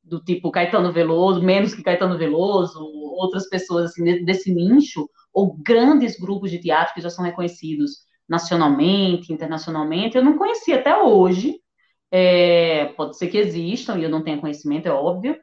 [0.03, 2.79] do tipo Caetano Veloso, menos que Caetano Veloso,
[3.17, 9.33] outras pessoas assim, desse nicho, ou grandes grupos de teatro que já são reconhecidos nacionalmente,
[9.33, 11.59] internacionalmente, eu não conhecia até hoje,
[12.15, 15.35] é, pode ser que existam e eu não tenha conhecimento, é óbvio,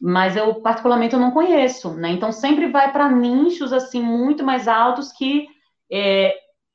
[0.00, 2.12] mas eu particularmente eu não conheço, né?
[2.12, 5.46] Então sempre vai para nichos assim muito mais altos que
[5.92, 6.34] é,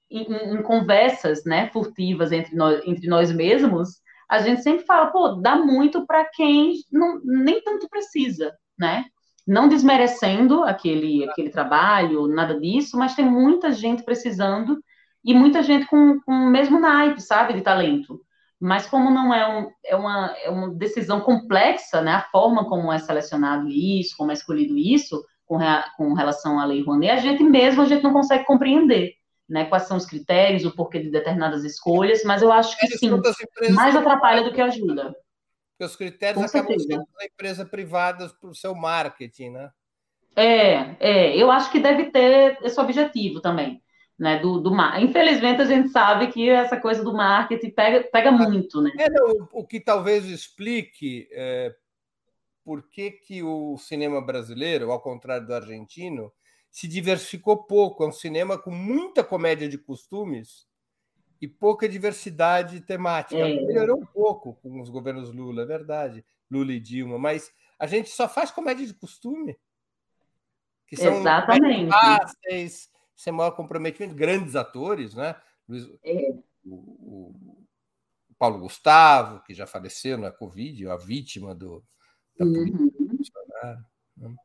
[0.09, 5.29] em, em, conversas, né, furtivas entre nós, entre nós mesmos, a gente sempre fala, pô,
[5.29, 9.05] dá muito para quem não, nem tanto precisa, né?
[9.47, 14.79] Não desmerecendo aquele, aquele trabalho, nada disso, mas tem muita gente precisando
[15.25, 18.21] e muita gente com, com o mesmo naipe, sabe, de talento.
[18.59, 22.91] Mas como não é, um, é, uma, é uma decisão complexa, né, a forma como
[22.91, 27.17] é selecionado isso, como é escolhido isso, com, rea, com relação à lei Rouanet, a
[27.17, 29.13] gente mesmo a gente não consegue compreender,
[29.47, 33.09] né, quais são os critérios, o porquê de determinadas escolhas, mas eu acho que sim,
[33.71, 35.15] mais atrapalha do que ajuda.
[35.71, 36.89] Porque os critérios com acabam certeza.
[36.89, 39.69] sendo da empresa privada para o seu marketing, né?
[40.35, 43.81] É, é, eu acho que deve ter esse objetivo também
[44.19, 45.01] né, do, do mar.
[45.01, 48.91] Infelizmente, a gente sabe que essa coisa do marketing pega, pega muito, né?
[48.99, 51.73] É, não, o que talvez explique é,
[52.65, 56.31] por que, que o cinema brasileiro, ao contrário do argentino,
[56.69, 58.03] se diversificou pouco.
[58.03, 60.67] É um cinema com muita comédia de costumes
[61.41, 63.39] e pouca diversidade temática.
[63.39, 63.65] É.
[63.65, 68.09] Melhorou um pouco com os governos Lula, é verdade, Lula e Dilma, mas a gente
[68.09, 69.57] só faz comédia de costume.
[70.85, 71.89] Que são Exatamente.
[71.89, 72.89] fáceis,
[73.19, 75.35] sem maior comprometimento, grandes atores, né?
[75.67, 76.33] Luiz, é.
[76.63, 77.65] o, o,
[78.37, 81.83] Paulo Gustavo, que já faleceu na Covid, a vítima do,
[82.37, 83.07] da política uhum.
[83.07, 83.85] Bolsonaro.
[84.15, 84.29] Né?
[84.29, 84.35] O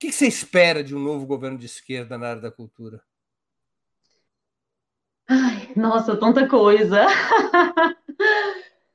[0.00, 3.00] que você espera de um novo governo de esquerda na área da cultura?
[5.28, 7.06] Ai, nossa, tanta coisa.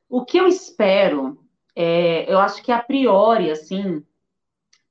[0.09, 1.41] o que eu espero,
[1.73, 4.05] é, eu acho que a priori, assim,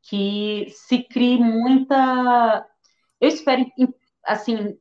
[0.01, 2.67] que se crie muita.
[3.21, 3.67] Eu espero,
[4.27, 4.77] assim,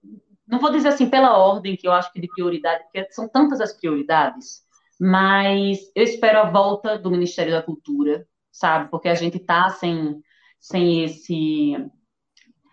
[0.48, 3.62] não vou dizer assim pela ordem que eu acho que de prioridade, porque são tantas
[3.62, 4.64] as prioridades,
[5.00, 8.89] mas eu espero a volta do Ministério da Cultura, sabe?
[8.89, 10.22] Porque a gente está sem,
[10.60, 11.76] sem esse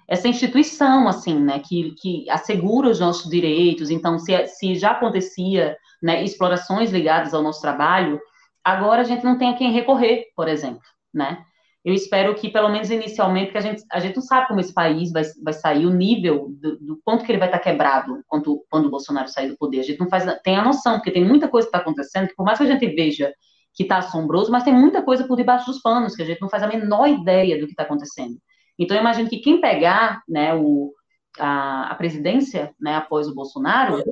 [0.09, 3.89] essa instituição, assim, né, que, que assegura os nossos direitos.
[3.89, 8.21] Então, se, se já acontecia né, explorações ligadas ao nosso trabalho,
[8.63, 10.83] agora a gente não tem a quem recorrer, por exemplo,
[11.15, 11.43] né?
[11.85, 14.73] Eu espero que, pelo menos inicialmente, que a gente, a gente não sabe como esse
[14.73, 18.65] país vai, vai sair, o nível do, do quanto que ele vai estar quebrado quando,
[18.71, 19.81] quando o Bolsonaro sair do poder.
[19.81, 22.37] A gente não faz, tem a noção, porque tem muita coisa que está acontecendo, que
[22.37, 23.33] por mais que a gente veja
[23.75, 26.49] que está assombroso, mas tem muita coisa por debaixo dos panos, que a gente não
[26.49, 28.37] faz a menor ideia do que está acontecendo.
[28.79, 30.93] Então, eu imagino que quem pegar né, o,
[31.39, 34.03] a, a presidência né, após o Bolsonaro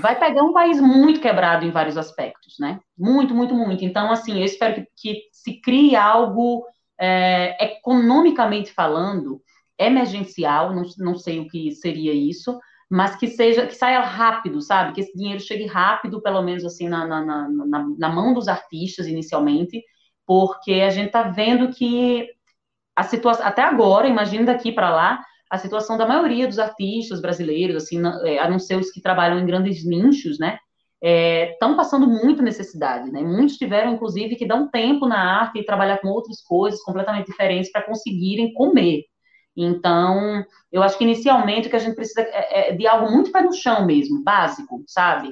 [0.00, 2.80] vai pegar um país muito quebrado em vários aspectos, né?
[2.98, 3.84] Muito, muito, muito.
[3.84, 6.64] Então, assim, eu espero que, que se crie algo
[7.00, 9.42] é, economicamente falando,
[9.78, 12.58] emergencial, não, não sei o que seria isso,
[12.90, 14.92] mas que seja, que saia rápido, sabe?
[14.92, 19.06] Que esse dinheiro chegue rápido, pelo menos assim, na, na, na, na mão dos artistas
[19.06, 19.82] inicialmente,
[20.26, 22.28] porque a gente está vendo que
[22.94, 27.82] a situação, até agora, imagina daqui para lá, a situação da maioria dos artistas brasileiros,
[27.82, 30.58] assim, é, a não ser os que trabalham em grandes nichos, né?
[31.02, 33.22] Estão é, passando muita necessidade, né?
[33.22, 37.26] Muitos tiveram, inclusive, que dar um tempo na arte e trabalhar com outras coisas completamente
[37.26, 39.04] diferentes para conseguirem comer.
[39.56, 43.32] Então, eu acho que inicialmente o que a gente precisa é, é de algo muito
[43.32, 45.28] pé no chão mesmo, básico, sabe?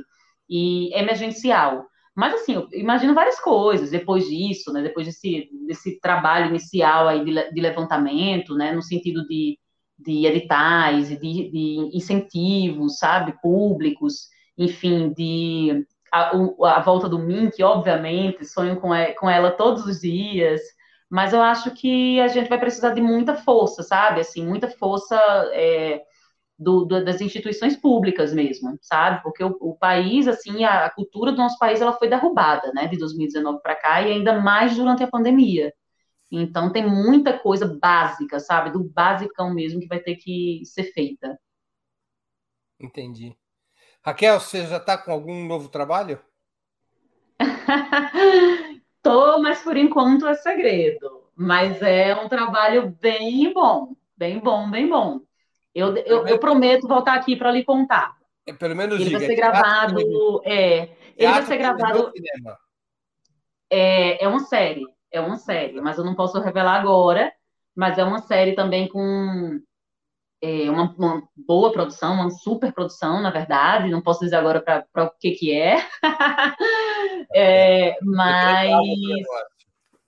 [0.48, 1.86] E emergencial.
[2.16, 4.82] Mas, assim, eu imagino várias coisas depois disso, né?
[4.82, 8.72] Depois desse, desse trabalho inicial aí de, de levantamento, né?
[8.72, 9.58] No sentido de,
[9.98, 13.34] de editais e de, de incentivos, sabe?
[13.40, 14.28] Públicos,
[14.58, 16.30] enfim, de a,
[16.76, 20.60] a, volta do Mink, obviamente, sonho com, com ela todos os dias,
[21.08, 24.20] mas eu acho que a gente vai precisar de muita força, sabe?
[24.20, 25.16] Assim, muita força
[25.52, 26.02] é,
[26.58, 29.22] do, do, das instituições públicas mesmo, sabe?
[29.22, 32.88] Porque o, o país, assim, a, a, cultura do nosso país, ela foi derrubada, né,
[32.88, 35.72] de 2019 para cá e ainda mais durante a pandemia.
[36.30, 38.70] Então tem muita coisa básica, sabe?
[38.70, 41.38] Do basicão mesmo que vai ter que ser feita.
[42.78, 43.34] Entendi.
[44.08, 46.18] Raquel, você já está com algum novo trabalho?
[49.02, 51.28] Tô, mas por enquanto é segredo.
[51.36, 55.20] Mas é um trabalho bem bom, bem bom, bem bom.
[55.74, 58.16] Eu, eu, eu prometo voltar aqui para lhe contar.
[58.46, 60.42] É, pelo menos ele diga, vai ser gravado.
[60.42, 62.12] É, ele vai ser gravado.
[63.70, 67.30] É, é uma série, é uma série, mas eu não posso revelar agora.
[67.76, 69.60] Mas é uma série também com
[70.40, 73.90] é, uma, uma, boa produção, uma super produção, na verdade.
[73.90, 75.76] Não posso dizer agora para o que, que é.
[77.34, 78.72] é mas.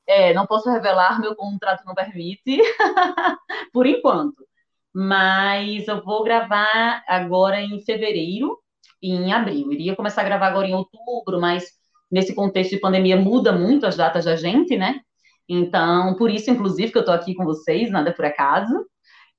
[0.06, 2.58] É, não posso revelar, meu contrato não permite,
[3.72, 4.44] por enquanto.
[4.92, 8.58] Mas eu vou gravar agora em fevereiro
[9.00, 9.72] e em abril.
[9.72, 11.64] Iria começar a gravar agora em outubro, mas
[12.10, 15.00] nesse contexto de pandemia muda muito as datas da gente, né?
[15.48, 18.84] Então, por isso, inclusive, que eu estou aqui com vocês, nada por acaso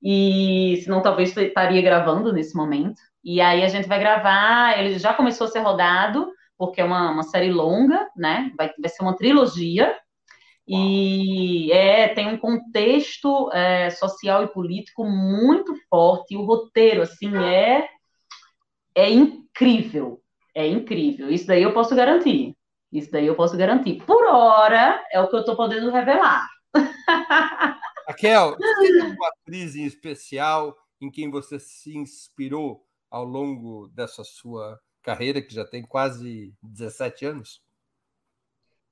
[0.02, 3.00] e senão talvez estaria gravando nesse momento.
[3.22, 6.28] E aí a gente vai gravar, ele já começou a ser rodado,
[6.58, 8.50] porque é uma, uma série longa, né?
[8.56, 9.96] Vai, vai ser uma trilogia.
[10.66, 16.34] E é, tem um contexto é, social e político muito forte.
[16.34, 17.88] E o roteiro, assim, é,
[18.94, 20.20] é incrível.
[20.54, 21.30] É incrível.
[21.30, 22.56] Isso daí eu posso garantir.
[22.92, 24.02] Isso daí eu posso garantir.
[24.04, 26.46] Por hora, é o que eu estou podendo revelar.
[28.12, 34.78] Raquel, tem uma atriz em especial em quem você se inspirou ao longo dessa sua
[35.02, 37.62] carreira, que já tem quase 17 anos?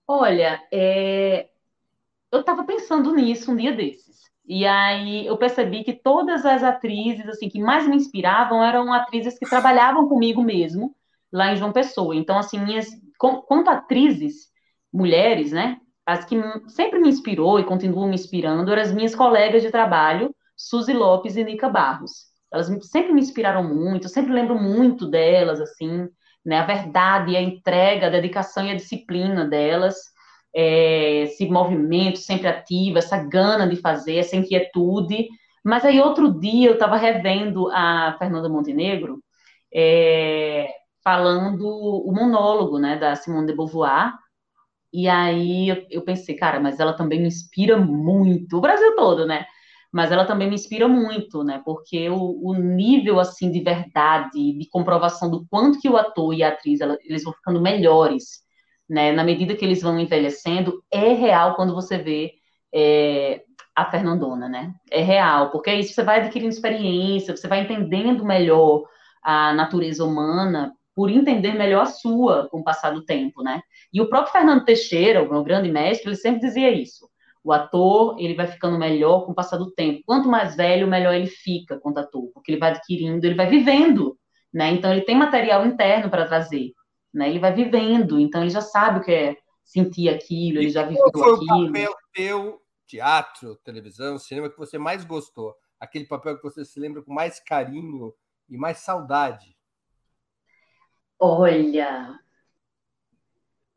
[0.07, 1.51] Olha, é...
[2.33, 4.21] eu estava pensando nisso um dia desses.
[4.45, 9.39] E aí eu percebi que todas as atrizes assim que mais me inspiravam eram atrizes
[9.39, 10.97] que trabalhavam comigo mesmo
[11.31, 12.17] lá em João Pessoa.
[12.17, 14.51] Então, assim, minhas quanto atrizes
[14.93, 15.81] mulheres, né?
[16.13, 16.37] As que
[16.69, 21.37] sempre me inspirou e continuam me inspirando eram as minhas colegas de trabalho, Suzy Lopes
[21.37, 22.31] e Nica Barros.
[22.53, 26.09] Elas sempre me inspiraram muito, eu sempre lembro muito delas, assim,
[26.45, 26.59] né?
[26.59, 29.97] A verdade, a entrega, a dedicação e a disciplina delas,
[30.55, 35.29] é, esse movimento sempre ativo, essa gana de fazer, essa inquietude.
[35.65, 39.21] Mas aí outro dia eu estava revendo a Fernanda Montenegro
[39.73, 40.69] é,
[41.05, 44.13] falando o monólogo, né, da Simone de Beauvoir.
[44.93, 49.47] E aí eu, pensei, cara, mas ela também me inspira muito, o Brasil todo, né?
[49.93, 51.61] mas ela também me inspira muito, né?
[51.65, 56.43] Porque o, o, nível assim de verdade, de comprovação do quanto que o ator e
[56.43, 58.43] a atriz ela, eles vão ficando melhores,
[58.89, 59.13] né?
[59.13, 62.35] Na medida que eles vão envelhecendo, é real quando você vê
[62.73, 63.43] é,
[63.75, 64.73] a Fernandona, né?
[64.91, 68.85] É real, porque é isso você vai adquirindo experiência, você vai entendendo melhor
[69.23, 73.61] a natureza humana por entender melhor a sua com o passar do tempo, né?
[73.93, 77.11] E o próprio Fernando Teixeira, o meu grande mestre, ele sempre dizia isso
[77.43, 80.03] o ator, ele vai ficando melhor com o passar do tempo.
[80.05, 84.19] Quanto mais velho, melhor ele fica quanto ator, porque ele vai adquirindo, ele vai vivendo,
[84.53, 84.71] né?
[84.71, 86.73] Então ele tem material interno para trazer,
[87.13, 87.29] né?
[87.29, 91.11] Ele vai vivendo, então ele já sabe o que é sentir aquilo, ele já viveu
[91.13, 91.65] qual foi aquilo.
[91.65, 95.55] o papel teu, teatro, televisão, cinema que você mais gostou?
[95.79, 98.13] Aquele papel que você se lembra com mais carinho
[98.49, 99.57] e mais saudade?
[101.21, 102.19] Olha,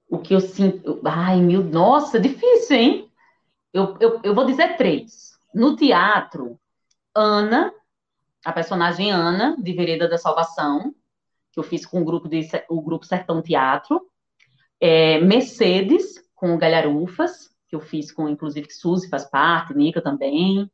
[0.10, 1.02] o que eu sinto.
[1.04, 3.12] Ai, meu, nossa, difícil, hein?
[3.74, 5.34] Eu, eu, eu vou dizer três.
[5.54, 6.58] No teatro,
[7.14, 7.74] Ana,
[8.46, 10.96] a personagem Ana, de Vereda da Salvação,
[11.52, 14.10] que eu fiz com o grupo, de, o grupo Sertão Teatro.
[14.80, 20.72] É, Mercedes, com o Galharufas, que eu fiz com, inclusive, Suzy faz parte, Nica também.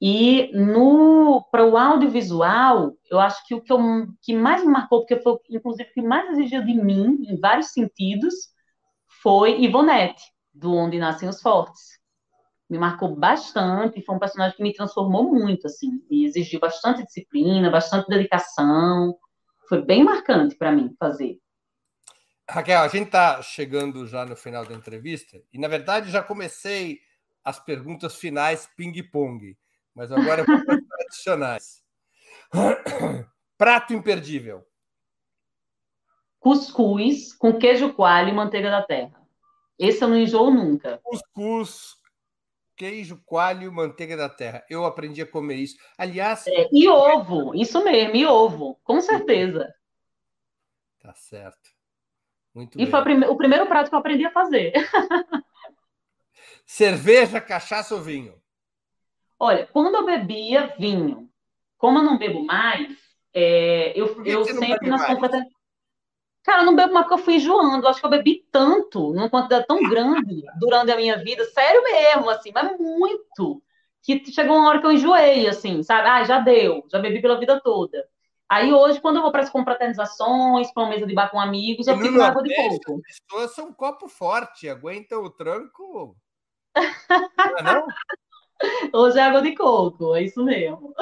[0.00, 3.78] E no para o audiovisual, eu acho que o que, eu,
[4.22, 7.72] que mais me marcou, porque foi, inclusive, o que mais exigiu de mim, em vários
[7.72, 8.34] sentidos,
[9.22, 10.22] foi Ivonete,
[10.54, 12.00] do Onde Nascem os Fortes.
[12.68, 17.68] Me marcou bastante, foi um personagem que me transformou muito, assim, e exigiu bastante disciplina,
[17.68, 19.14] bastante dedicação,
[19.68, 21.38] foi bem marcante para mim fazer.
[22.48, 27.00] Raquel, a gente está chegando já no final da entrevista, e na verdade já comecei
[27.44, 29.56] as perguntas finais ping-pong,
[29.94, 31.82] mas agora vou para tradicionais.
[33.56, 34.66] Prato imperdível.
[36.38, 39.20] Cuscuz com queijo coalho e manteiga da terra.
[39.78, 40.98] Esse eu não enjoo nunca.
[41.02, 42.00] Cuscuz
[42.80, 44.64] queijo, coalho, manteiga da terra.
[44.70, 45.76] Eu aprendi a comer isso.
[45.98, 46.46] Aliás.
[46.46, 49.70] É, e ovo, isso mesmo, e ovo, com certeza.
[50.98, 51.68] Tá certo.
[52.54, 52.90] Muito e bem.
[52.90, 54.72] foi o primeiro prato que eu aprendi a fazer.
[56.64, 58.39] Cerveja, cachaça ou vinho?
[59.40, 61.30] Olha, quando eu bebia vinho,
[61.78, 62.94] como eu não bebo mais,
[63.32, 65.30] é, eu, eu sempre nas compras.
[66.44, 67.86] Cara, eu não bebo mais porque eu fui enjoando.
[67.86, 71.82] Eu acho que eu bebi tanto, numa quantidade tão grande durante a minha vida, sério
[71.82, 73.62] mesmo, assim, mas muito.
[74.02, 76.06] Que chegou uma hora que eu enjoei, assim, sabe?
[76.06, 78.06] Ah, já deu, já bebi pela vida toda.
[78.46, 81.86] Aí hoje, quando eu vou para as confraternizações, para uma mesa de bar com amigos,
[81.86, 83.00] eu fico com água de coco.
[83.08, 86.16] As pessoas são um copo forte, aguentam o tranco.
[87.38, 87.86] Não é não?
[88.92, 90.94] Hoje é água de coco, é isso mesmo.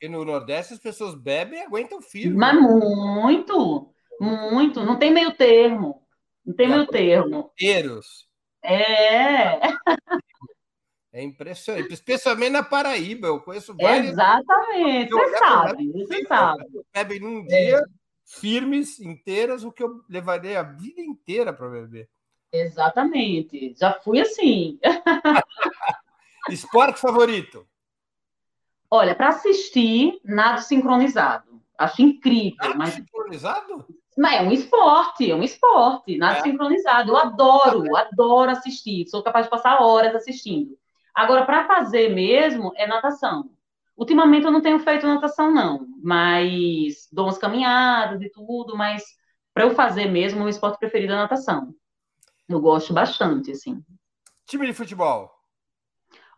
[0.00, 2.36] E no Nordeste as pessoas bebem e aguentam firme.
[2.36, 3.90] Mas muito.
[4.20, 6.02] Muito, não tem meio termo.
[6.44, 7.50] Não tem meio termo.
[7.54, 8.28] Inteiros.
[8.62, 9.60] É.
[11.14, 13.28] É impressionante, especialmente na Paraíba.
[13.28, 14.10] Eu conheço vários.
[14.10, 16.64] Exatamente, você sabe, você sabe.
[16.92, 17.82] Bebem num dia, é.
[18.24, 22.08] firmes, inteiras, o que eu levaria a vida inteira para beber.
[22.52, 24.80] Exatamente, já fui assim.
[26.48, 27.66] Esporte favorito?
[28.90, 31.60] Olha, para assistir, nada sincronizado.
[31.76, 32.56] Acho incrível.
[32.60, 32.94] Nado mas...
[32.94, 33.86] sincronizado?
[34.16, 36.42] Mas é um esporte, é um esporte, nada é.
[36.42, 37.10] sincronizado.
[37.10, 39.08] Eu adoro, adoro assistir.
[39.08, 40.78] Sou capaz de passar horas assistindo.
[41.14, 43.50] Agora, para fazer mesmo, é natação.
[43.96, 49.04] Ultimamente eu não tenho feito natação, não, mas dou umas caminhadas e tudo, mas
[49.52, 51.72] para eu fazer mesmo, o meu esporte preferido é natação.
[52.48, 53.82] Eu gosto bastante, assim.
[54.46, 55.30] Time de futebol?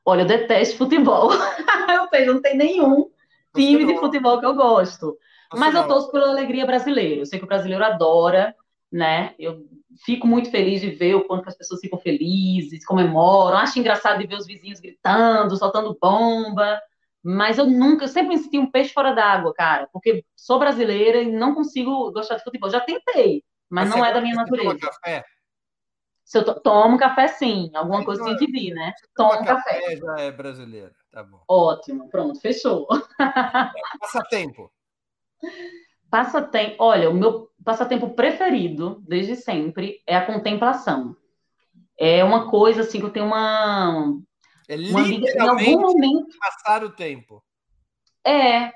[0.07, 1.31] Olha, eu detesto futebol.
[1.93, 3.11] eu sei, não tem nenhum
[3.55, 5.19] time de futebol que eu gosto.
[5.53, 7.23] Mas eu torço pela alegria brasileira.
[7.23, 8.55] Eu sei que o brasileiro adora,
[8.91, 9.35] né?
[9.39, 9.67] Eu
[10.05, 13.57] fico muito feliz de ver o quanto as pessoas ficam felizes, comemoram.
[13.59, 16.81] Acho engraçado de ver os vizinhos gritando, soltando bomba.
[17.29, 21.23] Mas eu nunca, eu sempre me senti um peixe fora d'água, cara, porque sou brasileira
[21.23, 22.71] e não consigo gostar de futebol.
[22.71, 24.79] Já tentei, mas, não é da minha natureza.
[24.79, 25.25] Café?
[26.27, 27.71] Se eu to tomo café, sim.
[27.73, 28.93] Alguma coisa tem que vir, né?
[29.15, 29.81] Tomo café.
[29.81, 29.97] café.
[29.97, 31.41] Já é brasileira, tá bom.
[31.49, 32.89] Ótimo, pronto, fechou.
[34.01, 34.71] Passatempo.
[36.11, 41.17] Passatempo, olha, o meu passatempo preferido, desde sempre, é a contemplação.
[41.99, 44.17] É uma coisa assim que eu tenho uma.
[44.69, 46.37] É uma em algum momento.
[46.39, 47.43] Passar o tempo.
[48.25, 48.73] É,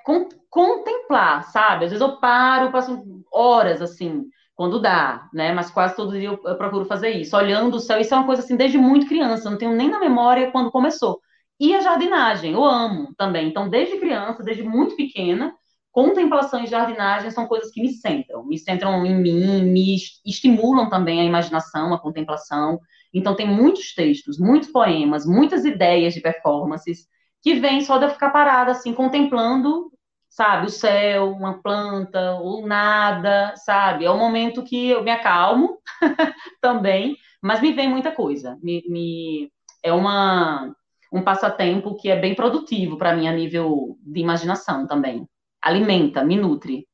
[0.48, 1.86] contemplar, sabe?
[1.86, 4.24] Às vezes eu paro, passo horas assim,
[4.61, 5.54] quando dá, né?
[5.54, 7.98] Mas quase todo dia eu, eu procuro fazer isso, olhando o céu.
[7.98, 11.18] Isso é uma coisa assim, desde muito criança, não tenho nem na memória quando começou.
[11.58, 13.48] E a jardinagem, eu amo também.
[13.48, 15.54] Então, desde criança, desde muito pequena,
[15.90, 19.96] contemplação e jardinagem são coisas que me centram, me centram em mim, me
[20.26, 22.78] estimulam também a imaginação, a contemplação.
[23.14, 27.06] Então, tem muitos textos, muitos poemas, muitas ideias de performances
[27.42, 29.90] que vêm só de eu ficar parada, assim, contemplando,
[30.30, 34.04] sabe, o céu, uma planta, ou nada, sabe?
[34.04, 35.78] É um momento que eu me acalmo
[36.62, 38.56] também, mas me vem muita coisa.
[38.62, 39.52] Me, me,
[39.82, 40.74] é uma,
[41.12, 45.28] um passatempo que é bem produtivo para mim a nível de imaginação também
[45.60, 46.88] alimenta, me nutre.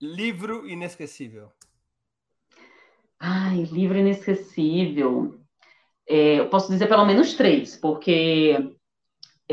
[0.00, 1.52] Livro inesquecível.
[3.18, 5.40] Ai, livro inesquecível.
[6.08, 8.74] É, eu posso dizer pelo menos três, porque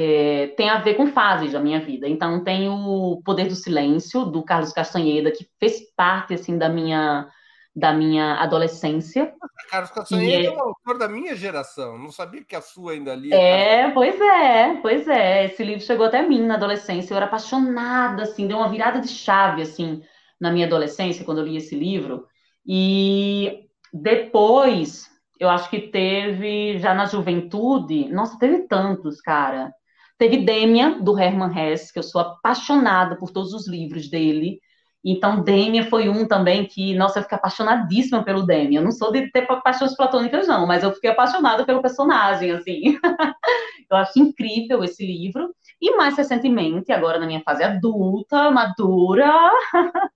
[0.02, 2.08] é, tem a ver com fases da minha vida.
[2.08, 7.28] Então, tem o Poder do Silêncio, do Carlos Castanheda, que fez parte, assim, da minha
[7.76, 9.34] da minha adolescência.
[9.70, 10.46] Carlos Castanheira é...
[10.48, 13.36] é um autor da minha geração, não sabia que a sua ainda lia.
[13.36, 15.46] É, pois é, pois é.
[15.46, 17.14] Esse livro chegou até mim na adolescência.
[17.14, 20.02] Eu era apaixonada, assim, deu uma virada de chave, assim,
[20.40, 22.26] na minha adolescência, quando eu li esse livro.
[22.66, 25.08] E depois,
[25.40, 29.74] eu acho que teve, já na juventude, nossa, teve tantos, cara.
[30.20, 34.60] Teve Dêmia, do Herman Hesse, que eu sou apaixonada por todos os livros dele.
[35.04, 38.80] Então, Dêmia foi um também que, nossa, eu fiquei apaixonadíssima pelo Dêmia.
[38.80, 43.00] Eu não sou de ter paixões platônicas, não, mas eu fiquei apaixonada pelo personagem, assim.
[43.90, 45.56] eu acho incrível esse livro.
[45.82, 49.54] E mais recentemente, agora na minha fase adulta, madura,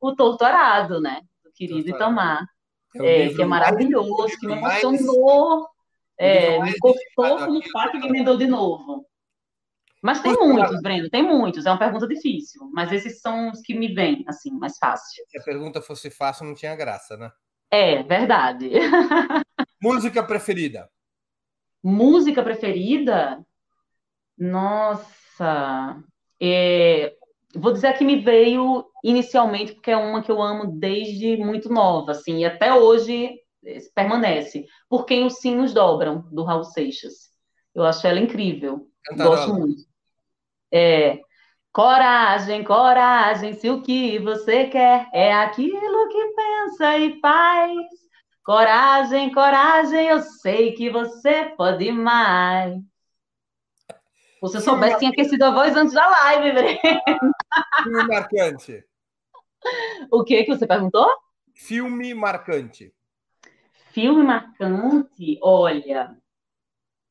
[0.00, 1.22] o Torturado, né?
[1.42, 2.46] Do querido Itamar.
[2.94, 5.66] É, é que é maravilhoso, que me emocionou.
[6.16, 9.09] É, me cortou como faca e me emendou de novo.
[10.02, 11.66] Mas tem muitos, Breno, tem muitos.
[11.66, 15.24] É uma pergunta difícil, mas esses são os que me vêm, assim, mais fácil.
[15.28, 17.30] Se a pergunta fosse fácil, não tinha graça, né?
[17.70, 18.70] É, verdade.
[19.82, 20.90] Música preferida?
[21.82, 23.44] Música preferida?
[24.36, 26.02] Nossa.
[26.40, 27.14] É...
[27.54, 32.12] Vou dizer que me veio inicialmente, porque é uma que eu amo desde muito nova,
[32.12, 34.66] assim, e até hoje é, permanece.
[34.88, 37.30] Por quem os sinos dobram, do Raul Seixas.
[37.74, 38.88] Eu acho ela incrível.
[39.04, 39.36] Cantarola.
[39.36, 39.89] Gosto muito.
[40.72, 41.20] É,
[41.72, 47.76] coragem, coragem, se o que você quer é aquilo que pensa e faz.
[48.42, 52.74] Coragem, coragem, eu sei que você pode mais.
[52.76, 57.32] Se você soubesse, tinha aquecido a voz antes da live, Breno.
[57.82, 58.84] Filme marcante.
[60.10, 61.08] O que que você perguntou?
[61.54, 62.94] Filme marcante.
[63.92, 66.16] Filme marcante, olha,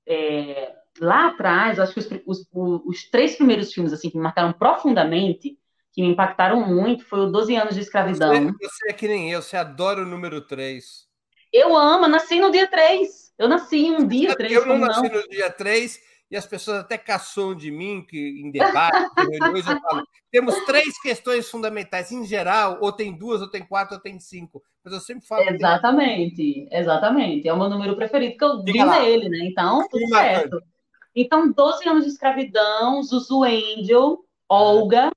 [0.08, 2.48] é, lá atrás, acho que os, os,
[2.86, 5.58] os, três primeiros filmes assim que me marcaram profundamente,
[5.92, 8.34] que me impactaram muito, foi o 12 anos de escravidão.
[8.34, 11.08] Você, você é que nem eu, você adora o número 3.
[11.52, 13.34] Eu amo, nasci no dia 3.
[13.38, 14.52] Eu nasci um dia 3.
[14.52, 15.22] Eu não nasci não.
[15.22, 16.00] no dia 3
[16.32, 21.02] e as pessoas até caçam de mim que em debate, reuniões, eu falo, temos três
[21.02, 24.62] questões fundamentais em geral, ou tem duas, ou tem quatro, ou tem cinco.
[24.84, 25.42] Mas eu sempre falo.
[25.50, 27.48] Exatamente, exatamente.
[27.48, 29.40] É o meu número preferido, que eu vi nele, né?
[29.42, 30.62] Então, tudo certo.
[31.22, 35.12] Então, 12 anos de escravidão, Zuzu Angel, Olga,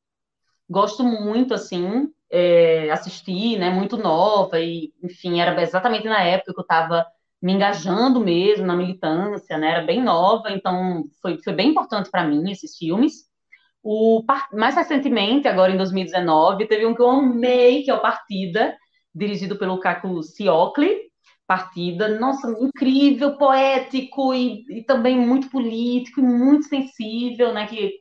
[0.68, 6.58] gosto muito, assim, é, assisti, né, muito nova, e, enfim, era exatamente na época que
[6.58, 7.06] eu estava
[7.40, 12.24] me engajando mesmo na militância, né, era bem nova, então foi, foi bem importante para
[12.24, 13.30] mim esses filmes.
[13.80, 18.76] O, mais recentemente, agora em 2019, teve um que eu amei, que é o Partida,
[19.14, 21.11] dirigido pelo Caco Ciocli,
[21.52, 27.66] partida, nossa, incrível, poético e, e, também muito político e muito sensível, né?
[27.66, 28.00] Que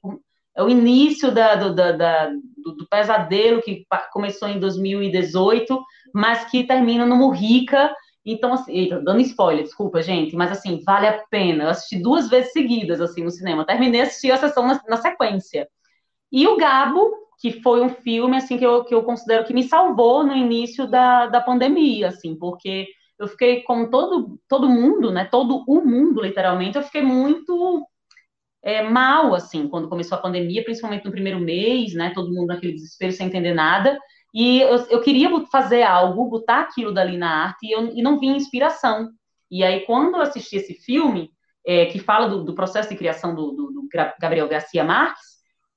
[0.56, 5.84] é o início da, do, da, da, do, do, pesadelo que começou em 2018,
[6.14, 7.94] mas que termina no Murrica.
[8.26, 11.66] Então, assim, dando spoiler, desculpa, gente, mas assim, vale a pena.
[11.66, 13.66] Eu assisti duas vezes seguidas, assim, no cinema.
[13.66, 15.68] Terminei assistir a sessão na, na sequência.
[16.32, 19.64] E o Gabo, que foi um filme, assim, que eu, que eu considero que me
[19.64, 22.88] salvou no início da, da pandemia, assim, porque
[23.22, 27.86] eu fiquei, como todo, todo mundo, né, todo o mundo, literalmente, eu fiquei muito
[28.64, 32.74] é, mal, assim, quando começou a pandemia, principalmente no primeiro mês, né, todo mundo naquele
[32.74, 33.98] desespero sem entender nada,
[34.34, 38.20] e eu, eu queria fazer algo, botar aquilo dali na arte, e, eu, e não
[38.20, 39.10] vinha inspiração.
[39.52, 41.30] E aí, quando eu assisti esse filme,
[41.66, 43.88] é, que fala do, do, processo de criação do, do, do
[44.20, 45.31] Gabriel Garcia Marques,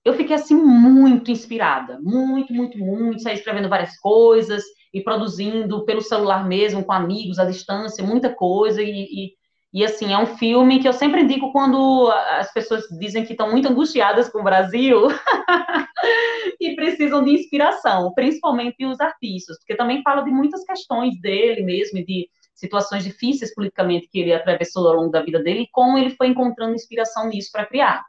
[0.05, 6.03] eu fiquei assim muito inspirada, muito, muito, muito, saí escrevendo várias coisas e produzindo pelo
[6.03, 8.83] celular mesmo, com amigos à distância, muita coisa.
[8.83, 9.33] E, e,
[9.73, 13.51] e assim é um filme que eu sempre indico quando as pessoas dizem que estão
[13.51, 15.09] muito angustiadas com o Brasil
[16.61, 22.05] e precisam de inspiração, principalmente os artistas, porque também fala de muitas questões dele mesmo,
[22.05, 26.11] de situações difíceis politicamente que ele atravessou ao longo da vida dele e como ele
[26.11, 28.05] foi encontrando inspiração nisso para criar.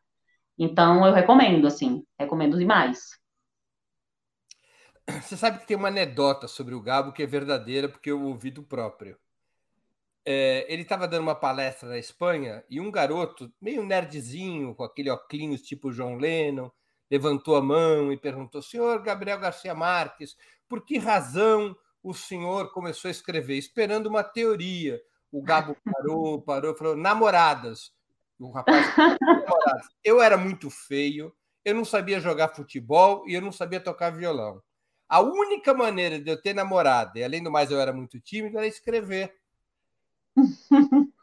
[0.57, 3.19] Então, eu recomendo, assim, recomendo demais.
[5.21, 8.49] Você sabe que tem uma anedota sobre o Gabo que é verdadeira, porque eu ouvi
[8.49, 9.17] do próprio.
[10.25, 15.11] É, ele estava dando uma palestra na Espanha e um garoto, meio nerdzinho, com aquele
[15.11, 16.71] óculos tipo John Lennon,
[17.11, 20.35] levantou a mão e perguntou: Senhor Gabriel Garcia Marques,
[20.67, 23.57] por que razão o senhor começou a escrever?
[23.57, 24.99] Esperando uma teoria.
[25.31, 27.93] O Gabo parou, parou, falou: namoradas.
[28.39, 28.93] O rapaz,
[30.03, 31.33] eu era muito feio,
[31.63, 34.61] eu não sabia jogar futebol e eu não sabia tocar violão.
[35.07, 38.57] A única maneira de eu ter namorada, e além do mais eu era muito tímido,
[38.57, 39.33] era escrever.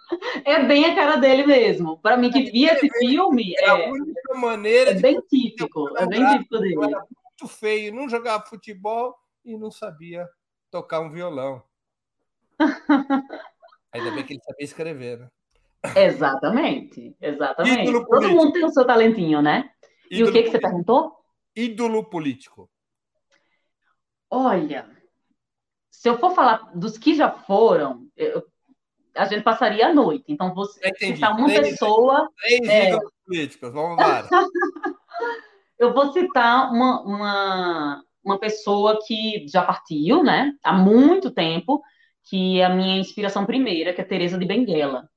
[0.44, 1.98] É bem a cara dele mesmo.
[1.98, 3.54] Para mim, que via esse filme.
[3.56, 5.96] É a única maneira é bem típico.
[5.96, 6.74] É bem típico dele.
[6.74, 10.28] Eu era muito feio, não jogava futebol e não sabia
[10.70, 11.62] tocar um violão.
[13.92, 15.30] Ainda bem que ele sabia escrever, né?
[15.96, 17.82] Exatamente, exatamente.
[17.82, 18.36] Ídolo Todo político.
[18.36, 19.68] mundo tem o seu talentinho, né?
[20.10, 21.16] E Ídolo o que, que você perguntou?
[21.56, 22.70] Ídolo político.
[24.30, 24.88] Olha,
[25.90, 28.44] se eu for falar dos que já foram, eu,
[29.14, 30.24] a gente passaria a noite.
[30.28, 32.28] Então, você citar uma três, pessoa.
[32.38, 34.28] Três é, ídolos políticos, vamos lá.
[35.78, 40.52] eu vou citar uma, uma, uma pessoa que já partiu, né?
[40.62, 41.82] Há muito tempo,
[42.24, 45.10] que é a minha inspiração primeira, que é Teresa de Benguela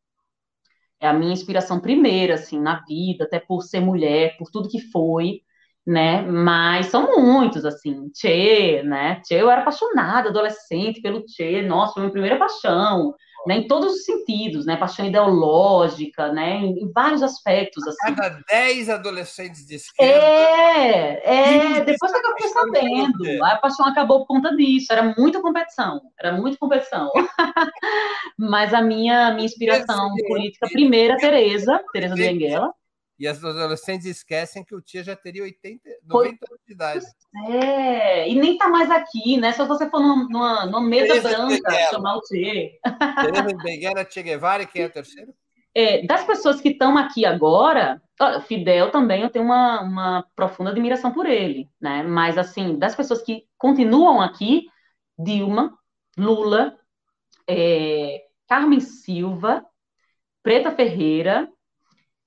[1.00, 4.80] é a minha inspiração primeira, assim, na vida, até por ser mulher, por tudo que
[4.92, 5.42] foi,
[5.86, 6.22] né?
[6.24, 9.22] Mas são muitos, assim, Tchê, né?
[9.22, 13.14] Tchê, eu era apaixonada, adolescente, pelo Tchê, nossa, foi minha primeira paixão
[13.46, 17.86] né, em todos os sentidos, né, paixão ideológica, né, em, em vários aspectos.
[17.88, 18.16] Assim.
[18.16, 20.14] Cada 10 adolescentes de esquerda.
[20.14, 25.42] É, é, depois que eu fiquei sabendo, a paixão acabou por conta disso, era muita
[25.42, 27.12] competição, era muita competição.
[28.38, 32.74] Mas a minha, minha inspiração política primeira, Tereza, Tereza Benguela,
[33.18, 37.06] e as adolescentes esquecem que o tia já teria 80, 90 anos de idade.
[37.48, 39.52] É, e nem tá mais aqui, né?
[39.54, 42.72] Se você for numa, numa, mesa Tereza branca, chamar o tia.
[43.22, 45.34] Tereza Benguela, Che Guevara e quem é o terceiro?
[45.74, 48.02] É, das pessoas que estão aqui agora,
[48.48, 52.04] Fidel também eu tenho uma, uma profunda admiração por ele, né?
[52.04, 54.68] Mas, assim, das pessoas que continuam aqui,
[55.18, 55.78] Dilma,
[56.18, 56.78] Lula,
[57.48, 59.66] é, Carmen Silva,
[60.42, 61.50] Preta Ferreira,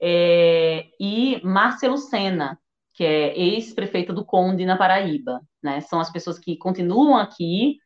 [0.00, 2.58] é, e Márcia Lucena,
[2.94, 5.80] que é ex-prefeita do Conde na Paraíba, né?
[5.80, 7.78] São as pessoas que continuam aqui,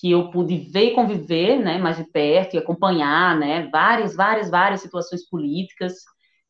[0.00, 4.50] que eu pude ver e conviver, né, mais de perto e acompanhar, né, várias, várias,
[4.50, 5.94] várias situações políticas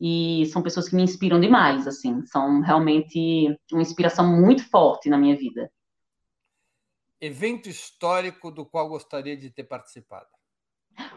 [0.01, 5.19] e são pessoas que me inspiram demais, assim, são realmente uma inspiração muito forte na
[5.19, 5.71] minha vida.
[7.21, 10.27] Evento histórico do qual gostaria de ter participado?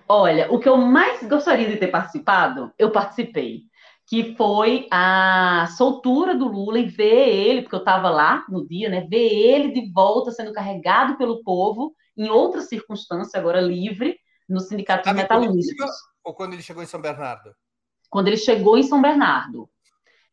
[0.07, 3.63] Olha, o que eu mais gostaria de ter participado, eu participei
[4.07, 8.89] que foi a soltura do Lula e ver ele, porque eu estava lá no dia,
[8.89, 9.01] né?
[9.01, 15.03] Ver ele de volta sendo carregado pelo povo em outra circunstância, agora livre, no Sindicato
[15.03, 15.91] dos Metalúrgicos.
[16.23, 17.53] Ou quando ele chegou em São Bernardo?
[18.09, 19.69] Quando ele chegou em São Bernardo.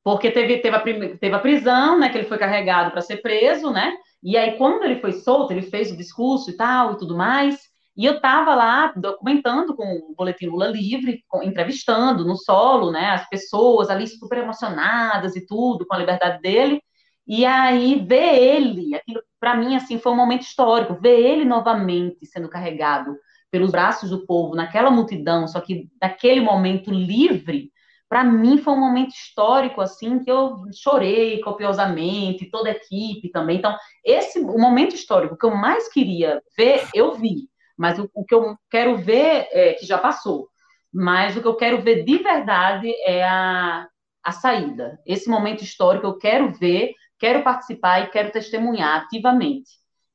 [0.05, 2.11] Porque teve, teve, a, teve a prisão, né?
[2.11, 3.93] Que ele foi carregado para ser preso, né?
[4.23, 7.59] E aí, quando ele foi solto, ele fez o discurso e tal e tudo mais.
[7.97, 13.29] E eu estava lá documentando com o Boletim Lula Livre, entrevistando no solo, né, as
[13.29, 16.83] pessoas ali super emocionadas e tudo, com a liberdade dele.
[17.27, 22.27] E aí ver ele, aquilo para mim assim foi um momento histórico, ver ele novamente
[22.27, 23.15] sendo carregado
[23.51, 27.71] pelos braços do povo naquela multidão, só que naquele momento livre,
[28.09, 33.59] para mim foi um momento histórico assim que eu chorei copiosamente, toda a equipe também.
[33.59, 37.49] Então, esse o momento histórico que eu mais queria ver, eu vi.
[37.77, 40.49] Mas o, o que eu quero ver, é, que já passou,
[40.93, 43.89] mas o que eu quero ver de verdade é a,
[44.23, 45.01] a saída.
[45.05, 49.71] Esse momento histórico eu quero ver, quero participar e quero testemunhar ativamente,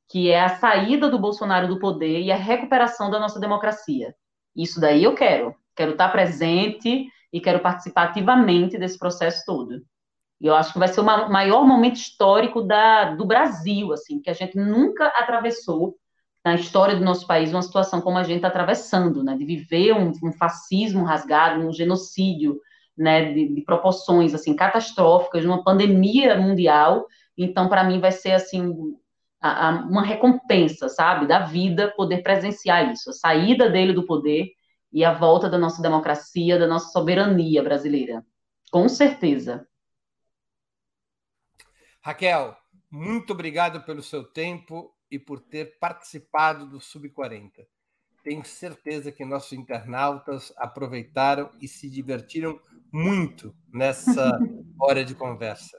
[0.08, 4.14] que é a saída do Bolsonaro do poder e a recuperação da nossa democracia.
[4.56, 5.54] Isso daí eu quero.
[5.76, 9.82] Quero estar presente e quero participar ativamente desse processo todo.
[10.40, 14.30] E eu acho que vai ser o maior momento histórico da, do Brasil, assim, que
[14.30, 15.96] a gente nunca atravessou
[16.44, 19.92] na história do nosso país uma situação como a gente está atravessando, né, de viver
[19.92, 22.58] um, um, fascismo rasgado, um genocídio
[22.96, 27.06] né, de, de proporções assim catastróficas, uma pandemia mundial.
[27.36, 28.74] Então, para mim, vai ser assim
[29.40, 34.50] a, a, uma recompensa, sabe, da vida poder presenciar isso, a saída dele do poder
[34.92, 38.24] e a volta da nossa democracia, da nossa soberania brasileira.
[38.70, 39.66] Com certeza.
[42.02, 42.56] Raquel,
[42.90, 47.66] muito obrigado pelo seu tempo e por ter participado do Sub-40.
[48.22, 52.60] Tenho certeza que nossos internautas aproveitaram e se divertiram
[52.92, 54.38] muito nessa
[54.78, 55.78] hora de conversa.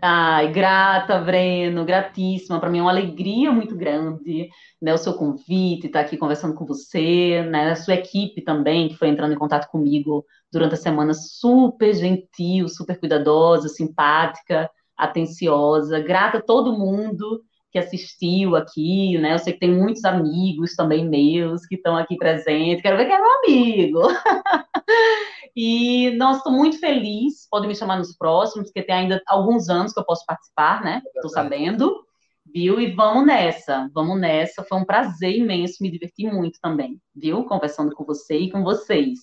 [0.00, 2.60] Ai, grata, Breno, gratíssima.
[2.60, 4.48] Para mim é uma alegria muito grande,
[4.80, 8.88] né, o seu convite, estar tá aqui conversando com você, né, a sua equipe também,
[8.88, 15.98] que foi entrando em contato comigo durante a semana, super gentil, super cuidadosa, simpática, atenciosa.
[16.00, 19.34] Grata a todo mundo que assistiu aqui, né?
[19.34, 22.82] Eu sei que tem muitos amigos também meus que estão aqui presentes.
[22.82, 24.02] Quero ver quem é meu amigo.
[25.54, 27.46] e, nossa, estou muito feliz.
[27.50, 31.02] Pode me chamar nos próximos, porque tem ainda alguns anos que eu posso participar, né?
[31.14, 32.04] Estou sabendo.
[32.52, 32.80] Viu?
[32.80, 34.64] E vamos nessa, vamos nessa.
[34.64, 37.44] Foi um prazer imenso, me diverti muito também, viu?
[37.44, 39.18] Conversando com você e com vocês.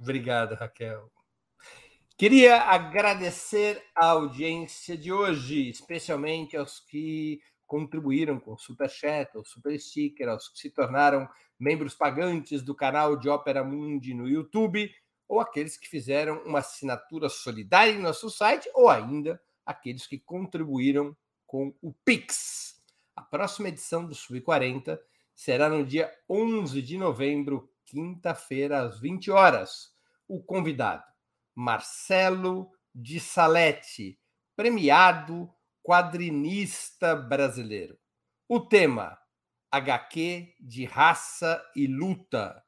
[0.00, 1.11] Obrigado, Raquel.
[2.16, 9.44] Queria agradecer a audiência de hoje, especialmente aos que contribuíram com o Super Chat, ou
[9.44, 11.28] Super Sticker, aos que se tornaram
[11.58, 14.92] membros pagantes do canal de Ópera Mundi no YouTube,
[15.26, 21.16] ou aqueles que fizeram uma assinatura solidária em nosso site, ou ainda aqueles que contribuíram
[21.46, 22.80] com o Pix.
[23.16, 25.00] A próxima edição do Sub 40
[25.34, 29.92] será no dia 11 de novembro, quinta-feira, às 20 horas.
[30.28, 31.11] O convidado
[31.54, 34.18] Marcelo de Salete,
[34.56, 35.52] premiado
[35.82, 37.98] quadrinista brasileiro.
[38.48, 39.18] O tema:
[39.70, 42.62] HQ de raça e luta.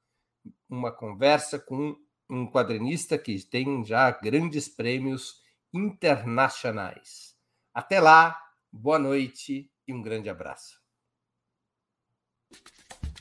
[0.68, 1.96] Uma conversa com
[2.28, 5.42] um quadrinista que tem já grandes prêmios
[5.72, 7.36] internacionais.
[7.72, 8.40] Até lá,
[8.72, 10.80] boa noite e um grande abraço.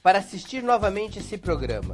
[0.01, 1.93] Para assistir novamente esse programa,